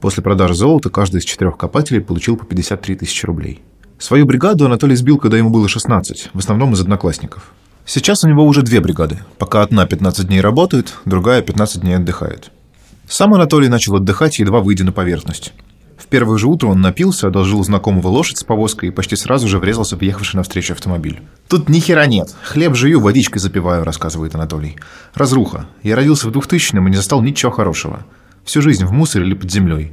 После 0.00 0.22
продажи 0.22 0.54
золота 0.54 0.88
каждый 0.88 1.16
из 1.16 1.24
четырех 1.24 1.56
копателей 1.56 2.00
получил 2.00 2.36
по 2.36 2.44
53 2.46 2.94
тысячи 2.94 3.26
рублей. 3.26 3.60
Свою 3.98 4.24
бригаду 4.24 4.66
Анатолий 4.66 4.94
сбил, 4.94 5.18
когда 5.18 5.36
ему 5.36 5.50
было 5.50 5.66
16, 5.66 6.30
в 6.32 6.38
основном 6.38 6.74
из 6.74 6.80
одноклассников. 6.80 7.50
Сейчас 7.84 8.22
у 8.22 8.28
него 8.28 8.46
уже 8.46 8.62
две 8.62 8.80
бригады. 8.80 9.18
Пока 9.38 9.62
одна 9.62 9.84
15 9.84 10.28
дней 10.28 10.40
работает, 10.40 10.94
другая 11.04 11.42
15 11.42 11.80
дней 11.80 11.96
отдыхает. 11.96 12.52
Сам 13.08 13.34
Анатолий 13.34 13.66
начал 13.66 13.96
отдыхать, 13.96 14.38
едва 14.38 14.60
выйдя 14.60 14.84
на 14.84 14.92
поверхность. 14.92 15.52
В 15.98 16.06
первое 16.06 16.38
же 16.38 16.46
утро 16.46 16.68
он 16.68 16.80
напился, 16.80 17.26
одолжил 17.26 17.62
знакомого 17.64 18.08
лошадь 18.08 18.38
с 18.38 18.44
повозкой 18.44 18.86
и 18.88 18.92
почти 18.92 19.16
сразу 19.16 19.48
же 19.48 19.58
врезался 19.58 19.96
в 19.96 20.02
ехавший 20.02 20.38
навстречу 20.38 20.72
автомобиль. 20.72 21.20
«Тут 21.48 21.68
ни 21.68 21.80
хера 21.80 22.06
нет. 22.06 22.34
Хлеб 22.42 22.76
жую, 22.76 23.00
водичкой 23.00 23.40
запиваю»,— 23.40 23.82
рассказывает 23.84 24.34
Анатолий. 24.34 24.76
«Разруха. 25.14 25.66
Я 25.82 25.96
родился 25.96 26.28
в 26.28 26.30
2000-м 26.30 26.86
и 26.86 26.90
не 26.90 26.96
застал 26.96 27.20
ничего 27.20 27.50
хорошего. 27.50 28.06
Всю 28.44 28.62
жизнь 28.62 28.84
в 28.84 28.92
мусоре 28.92 29.26
или 29.26 29.34
под 29.34 29.50
землей. 29.50 29.92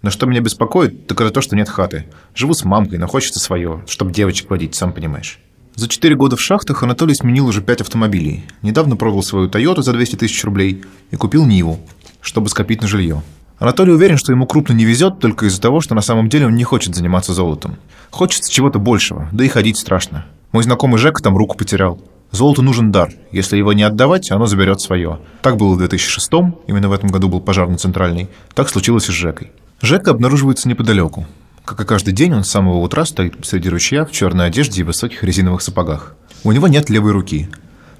Но 0.00 0.10
что 0.10 0.26
меня 0.26 0.40
беспокоит, 0.40 1.06
так 1.06 1.20
это 1.20 1.30
то, 1.30 1.40
что 1.40 1.54
нет 1.54 1.68
хаты. 1.68 2.06
Живу 2.34 2.54
с 2.54 2.64
мамкой, 2.64 2.98
но 2.98 3.06
хочется 3.06 3.38
свое, 3.38 3.84
чтобы 3.86 4.10
девочек 4.10 4.50
водить, 4.50 4.74
сам 4.74 4.92
понимаешь. 4.92 5.38
За 5.74 5.88
четыре 5.88 6.16
года 6.16 6.36
в 6.36 6.40
шахтах 6.40 6.82
Анатолий 6.82 7.14
сменил 7.14 7.46
уже 7.46 7.62
пять 7.62 7.80
автомобилей. 7.80 8.44
Недавно 8.62 8.96
продал 8.96 9.22
свою 9.22 9.48
Тойоту 9.48 9.82
за 9.82 9.92
200 9.92 10.16
тысяч 10.16 10.42
рублей 10.44 10.82
и 11.10 11.16
купил 11.16 11.46
Ниву, 11.46 11.78
чтобы 12.20 12.48
скопить 12.48 12.82
на 12.82 12.88
жилье. 12.88 13.22
Анатолий 13.62 13.92
уверен, 13.92 14.16
что 14.16 14.32
ему 14.32 14.44
крупно 14.44 14.72
не 14.72 14.84
везет 14.84 15.20
только 15.20 15.46
из-за 15.46 15.60
того, 15.60 15.80
что 15.80 15.94
на 15.94 16.00
самом 16.00 16.28
деле 16.28 16.46
он 16.46 16.56
не 16.56 16.64
хочет 16.64 16.96
заниматься 16.96 17.32
золотом. 17.32 17.76
Хочется 18.10 18.50
чего-то 18.50 18.80
большего, 18.80 19.28
да 19.30 19.44
и 19.44 19.48
ходить 19.48 19.78
страшно. 19.78 20.26
Мой 20.50 20.64
знакомый 20.64 20.98
Жека 20.98 21.22
там 21.22 21.36
руку 21.36 21.56
потерял. 21.56 22.00
Золоту 22.32 22.62
нужен 22.62 22.90
дар. 22.90 23.12
Если 23.30 23.56
его 23.56 23.72
не 23.72 23.84
отдавать, 23.84 24.32
оно 24.32 24.46
заберет 24.46 24.80
свое. 24.80 25.20
Так 25.42 25.58
было 25.58 25.74
в 25.74 25.78
2006 25.78 26.28
именно 26.66 26.88
в 26.88 26.92
этом 26.92 27.08
году 27.10 27.28
был 27.28 27.40
пожар 27.40 27.68
на 27.68 27.78
Центральной. 27.78 28.28
Так 28.54 28.68
случилось 28.68 29.08
и 29.08 29.12
с 29.12 29.14
Жекой. 29.14 29.52
Жека 29.80 30.10
обнаруживается 30.10 30.68
неподалеку. 30.68 31.24
Как 31.64 31.80
и 31.80 31.84
каждый 31.84 32.14
день, 32.14 32.34
он 32.34 32.42
с 32.42 32.50
самого 32.50 32.78
утра 32.78 33.04
стоит 33.04 33.46
среди 33.46 33.68
ручья 33.68 34.04
в 34.04 34.10
черной 34.10 34.48
одежде 34.48 34.80
и 34.80 34.84
высоких 34.84 35.22
резиновых 35.22 35.62
сапогах. 35.62 36.16
У 36.42 36.50
него 36.50 36.66
нет 36.66 36.90
левой 36.90 37.12
руки. 37.12 37.48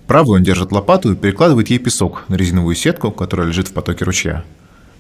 Правой 0.09 0.39
он 0.39 0.43
держит 0.43 0.73
лопату 0.73 1.13
и 1.13 1.15
перекладывает 1.15 1.71
ей 1.71 1.79
песок 1.79 2.25
на 2.27 2.35
резиновую 2.35 2.75
сетку, 2.75 3.13
которая 3.13 3.47
лежит 3.47 3.69
в 3.69 3.73
потоке 3.73 4.05
ручья. 4.05 4.43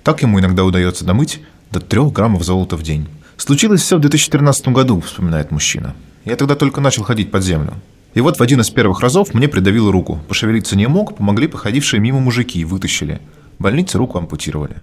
Так 0.02 0.22
ему 0.22 0.40
иногда 0.40 0.64
удается 0.64 1.04
домыть 1.04 1.40
до 1.70 1.80
3 1.80 2.10
граммов 2.10 2.42
золота 2.42 2.76
в 2.76 2.82
день. 2.82 3.06
Случилось 3.36 3.82
все 3.82 3.96
в 3.96 4.00
2013 4.00 4.68
году, 4.68 5.00
вспоминает 5.00 5.50
мужчина. 5.50 5.94
Я 6.24 6.36
тогда 6.36 6.54
только 6.54 6.80
начал 6.80 7.02
ходить 7.02 7.30
под 7.30 7.42
землю. 7.42 7.74
И 8.14 8.20
вот 8.20 8.38
в 8.38 8.42
один 8.42 8.60
из 8.60 8.70
первых 8.70 9.00
разов 9.00 9.32
мне 9.32 9.48
придавило 9.48 9.90
руку. 9.90 10.20
Пошевелиться 10.28 10.76
не 10.76 10.86
мог, 10.86 11.16
помогли 11.16 11.46
походившие 11.46 12.00
мимо 12.00 12.20
мужики, 12.20 12.64
вытащили. 12.64 13.20
В 13.58 13.62
больнице 13.62 13.96
руку 13.96 14.18
ампутировали. 14.18 14.76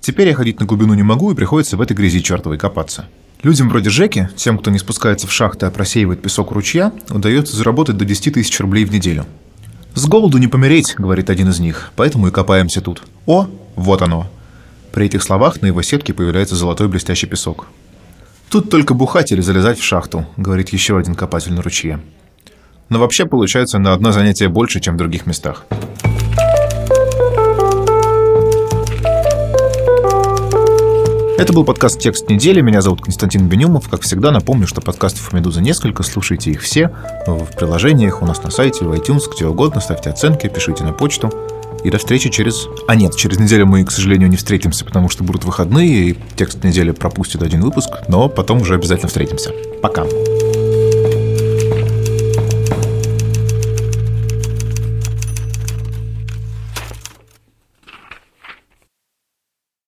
Теперь 0.00 0.28
я 0.28 0.34
ходить 0.34 0.60
на 0.60 0.66
глубину 0.66 0.94
не 0.94 1.02
могу 1.02 1.30
и 1.30 1.34
приходится 1.34 1.76
в 1.76 1.80
этой 1.80 1.94
грязи 1.94 2.22
чертовой 2.22 2.58
копаться. 2.58 3.06
Людям 3.42 3.68
вроде 3.68 3.90
Жеки, 3.90 4.28
тем, 4.36 4.58
кто 4.58 4.70
не 4.70 4.78
спускается 4.78 5.26
в 5.26 5.32
шахты, 5.32 5.66
а 5.66 5.70
просеивает 5.70 6.22
песок 6.22 6.50
ручья, 6.52 6.92
удается 7.10 7.56
заработать 7.56 7.96
до 7.96 8.04
10 8.04 8.34
тысяч 8.34 8.58
рублей 8.60 8.84
в 8.84 8.92
неделю. 8.92 9.26
«С 9.94 10.06
голоду 10.06 10.38
не 10.38 10.48
помереть»,— 10.48 10.94
говорит 10.98 11.30
один 11.30 11.48
из 11.48 11.58
них,— 11.58 11.92
«поэтому 11.96 12.28
и 12.28 12.30
копаемся 12.30 12.80
тут». 12.80 13.02
О, 13.26 13.46
вот 13.74 14.02
оно. 14.02 14.28
При 14.92 15.06
этих 15.06 15.22
словах 15.22 15.60
на 15.62 15.66
его 15.66 15.82
сетке 15.82 16.14
появляется 16.14 16.56
золотой 16.56 16.88
блестящий 16.88 17.26
песок. 17.26 17.66
«Тут 18.50 18.70
только 18.70 18.94
бухать 18.94 19.32
или 19.32 19.40
залезать 19.40 19.78
в 19.78 19.84
шахту»,— 19.84 20.26
говорит 20.36 20.70
еще 20.70 20.98
один 20.98 21.14
копатель 21.14 21.52
на 21.52 21.62
ручье. 21.62 22.00
Но 22.88 22.98
вообще 22.98 23.26
получается 23.26 23.78
на 23.78 23.92
одно 23.92 24.12
занятие 24.12 24.48
больше, 24.48 24.80
чем 24.80 24.94
в 24.94 24.98
других 24.98 25.26
местах. 25.26 25.66
Это 31.38 31.52
был 31.52 31.64
подкаст 31.64 32.00
«Текст 32.00 32.28
недели». 32.28 32.60
Меня 32.60 32.82
зовут 32.82 33.00
Константин 33.00 33.46
Бенюмов. 33.46 33.88
Как 33.88 34.00
всегда, 34.00 34.32
напомню, 34.32 34.66
что 34.66 34.80
подкастов 34.80 35.32
«Медуза» 35.32 35.60
несколько. 35.60 36.02
Слушайте 36.02 36.50
их 36.50 36.60
все 36.62 36.90
в 37.28 37.46
приложениях, 37.56 38.22
у 38.22 38.26
нас 38.26 38.42
на 38.42 38.50
сайте, 38.50 38.84
в 38.84 38.92
iTunes, 38.92 39.22
где 39.32 39.46
угодно. 39.46 39.80
Ставьте 39.80 40.10
оценки, 40.10 40.48
пишите 40.48 40.82
на 40.82 40.92
почту. 40.92 41.32
И 41.84 41.90
до 41.90 41.98
встречи 41.98 42.28
через... 42.28 42.66
А 42.88 42.96
нет, 42.96 43.14
через 43.14 43.38
неделю 43.38 43.66
мы, 43.66 43.84
к 43.84 43.92
сожалению, 43.92 44.28
не 44.28 44.36
встретимся, 44.36 44.84
потому 44.84 45.08
что 45.08 45.22
будут 45.22 45.44
выходные, 45.44 46.08
и 46.08 46.18
текст 46.34 46.64
недели 46.64 46.90
пропустит 46.90 47.40
один 47.40 47.60
выпуск, 47.60 47.88
но 48.08 48.28
потом 48.28 48.62
уже 48.62 48.74
обязательно 48.74 49.06
встретимся. 49.06 49.52
Пока. 49.80 50.06